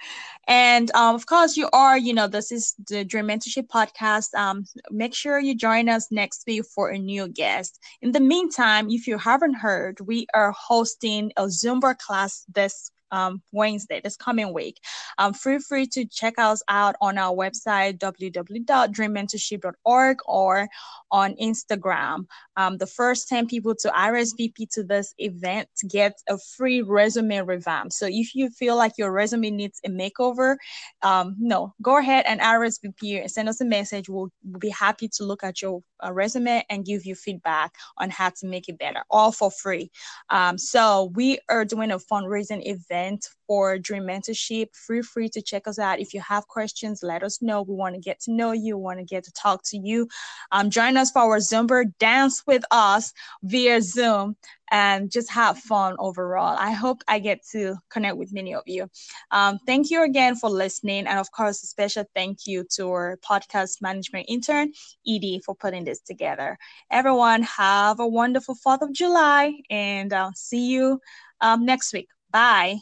And 0.46 0.88
um, 0.94 1.16
of 1.16 1.26
course, 1.26 1.56
you 1.56 1.68
are, 1.72 1.98
you 1.98 2.14
know, 2.14 2.28
this 2.28 2.52
is 2.52 2.76
the 2.88 3.04
Dream 3.04 3.26
Mentorship 3.26 3.66
podcast. 3.66 4.32
Um, 4.34 4.66
make 4.92 5.14
sure 5.14 5.40
you 5.40 5.56
join 5.56 5.88
us 5.88 6.12
next 6.12 6.44
week 6.46 6.64
for 6.64 6.90
a 6.90 6.98
new 6.98 7.26
guest. 7.26 7.80
In 8.02 8.12
the 8.12 8.20
meantime, 8.20 8.88
if 8.88 9.08
you 9.08 9.18
haven't 9.18 9.54
heard, 9.54 9.98
we 10.00 10.28
are 10.32 10.52
hosting 10.52 11.32
a 11.36 11.46
Zumba 11.46 11.98
class 11.98 12.44
this 12.54 12.92
um, 13.10 13.42
Wednesday, 13.52 14.00
this 14.02 14.16
coming 14.16 14.54
week. 14.54 14.80
Um, 15.18 15.34
feel 15.34 15.60
free 15.60 15.86
to 15.88 16.04
check 16.04 16.34
us 16.38 16.62
out 16.68 16.94
on 17.00 17.18
our 17.18 17.34
website, 17.34 17.98
www.dreammentorship.org, 17.98 20.18
or 20.24 20.68
on 21.10 21.34
Instagram. 21.34 22.26
Um, 22.56 22.78
the 22.78 22.86
first 22.86 23.28
10 23.28 23.46
people 23.46 23.74
to 23.76 23.88
RSVP 23.88 24.70
to 24.72 24.82
this 24.82 25.14
event 25.18 25.68
get 25.88 26.18
a 26.28 26.38
free 26.56 26.82
resume 26.82 27.40
revamp. 27.40 27.92
So 27.92 28.06
if 28.08 28.34
you 28.34 28.50
feel 28.50 28.76
like 28.76 28.92
your 28.98 29.12
resume 29.12 29.50
needs 29.50 29.80
a 29.84 29.88
makeover, 29.88 30.56
um, 31.02 31.36
no, 31.38 31.74
go 31.82 31.98
ahead 31.98 32.24
and 32.26 32.40
RSVP 32.40 33.20
and 33.20 33.30
send 33.30 33.48
us 33.48 33.60
a 33.60 33.64
message. 33.64 34.08
We'll, 34.08 34.30
we'll 34.44 34.60
be 34.60 34.70
happy 34.70 35.08
to 35.16 35.24
look 35.24 35.42
at 35.42 35.62
your 35.62 35.82
uh, 36.04 36.12
resume 36.12 36.64
and 36.70 36.84
give 36.84 37.04
you 37.04 37.14
feedback 37.14 37.74
on 37.98 38.10
how 38.10 38.30
to 38.30 38.46
make 38.46 38.68
it 38.68 38.78
better, 38.78 39.02
all 39.10 39.32
for 39.32 39.50
free. 39.50 39.90
Um, 40.28 40.58
so 40.58 41.12
we 41.14 41.38
are 41.48 41.64
doing 41.64 41.92
a 41.92 41.98
fundraising 41.98 42.66
event 42.66 43.26
for 43.50 43.78
Dream 43.78 44.04
Mentorship. 44.04 44.76
Feel 44.76 45.02
free 45.02 45.28
to 45.30 45.42
check 45.42 45.66
us 45.66 45.76
out. 45.76 45.98
If 45.98 46.14
you 46.14 46.20
have 46.20 46.46
questions, 46.46 47.02
let 47.02 47.24
us 47.24 47.42
know. 47.42 47.62
We 47.62 47.74
want 47.74 47.96
to 47.96 48.00
get 48.00 48.20
to 48.20 48.32
know 48.32 48.52
you, 48.52 48.78
we 48.78 48.84
want 48.84 49.00
to 49.00 49.04
get 49.04 49.24
to 49.24 49.32
talk 49.32 49.64
to 49.70 49.76
you. 49.76 50.06
Um, 50.52 50.70
join 50.70 50.96
us 50.96 51.10
for 51.10 51.22
our 51.22 51.38
Zumba 51.38 51.92
dance 51.98 52.44
with 52.46 52.62
us 52.70 53.12
via 53.42 53.82
Zoom 53.82 54.36
and 54.70 55.10
just 55.10 55.32
have 55.32 55.58
fun 55.58 55.96
overall. 55.98 56.56
I 56.56 56.70
hope 56.70 57.02
I 57.08 57.18
get 57.18 57.40
to 57.50 57.74
connect 57.88 58.18
with 58.18 58.32
many 58.32 58.54
of 58.54 58.62
you. 58.66 58.88
Um, 59.32 59.58
thank 59.66 59.90
you 59.90 60.04
again 60.04 60.36
for 60.36 60.48
listening. 60.48 61.08
And 61.08 61.18
of 61.18 61.32
course, 61.32 61.60
a 61.64 61.66
special 61.66 62.04
thank 62.14 62.46
you 62.46 62.64
to 62.76 62.88
our 62.88 63.18
podcast 63.28 63.82
management 63.82 64.26
intern, 64.28 64.70
Edie, 65.04 65.42
for 65.44 65.56
putting 65.56 65.82
this 65.82 65.98
together. 65.98 66.56
Everyone, 66.88 67.42
have 67.42 67.98
a 67.98 68.06
wonderful 68.06 68.54
4th 68.64 68.82
of 68.82 68.92
July 68.92 69.54
and 69.70 70.12
I'll 70.12 70.34
see 70.36 70.70
you 70.70 71.00
um, 71.40 71.66
next 71.66 71.92
week. 71.92 72.06
Bye. 72.30 72.76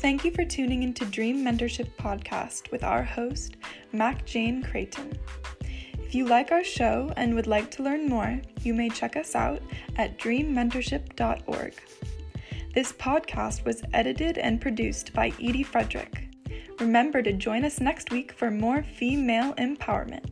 Thank 0.00 0.24
you 0.24 0.30
for 0.30 0.44
tuning 0.44 0.84
into 0.84 1.04
Dream 1.04 1.44
Mentorship 1.44 1.88
Podcast 1.98 2.70
with 2.70 2.84
our 2.84 3.02
host, 3.02 3.56
Mac 3.90 4.24
Jane 4.24 4.62
Creighton. 4.62 5.18
If 5.98 6.14
you 6.14 6.24
like 6.24 6.52
our 6.52 6.62
show 6.62 7.12
and 7.16 7.34
would 7.34 7.48
like 7.48 7.68
to 7.72 7.82
learn 7.82 8.08
more, 8.08 8.40
you 8.62 8.74
may 8.74 8.90
check 8.90 9.16
us 9.16 9.34
out 9.34 9.60
at 9.96 10.16
dreammentorship.org. 10.16 11.74
This 12.74 12.92
podcast 12.92 13.64
was 13.64 13.82
edited 13.92 14.38
and 14.38 14.60
produced 14.60 15.12
by 15.14 15.32
Edie 15.42 15.64
Frederick. 15.64 16.28
Remember 16.78 17.20
to 17.20 17.32
join 17.32 17.64
us 17.64 17.80
next 17.80 18.12
week 18.12 18.30
for 18.30 18.52
more 18.52 18.84
female 18.84 19.52
empowerment. 19.54 20.30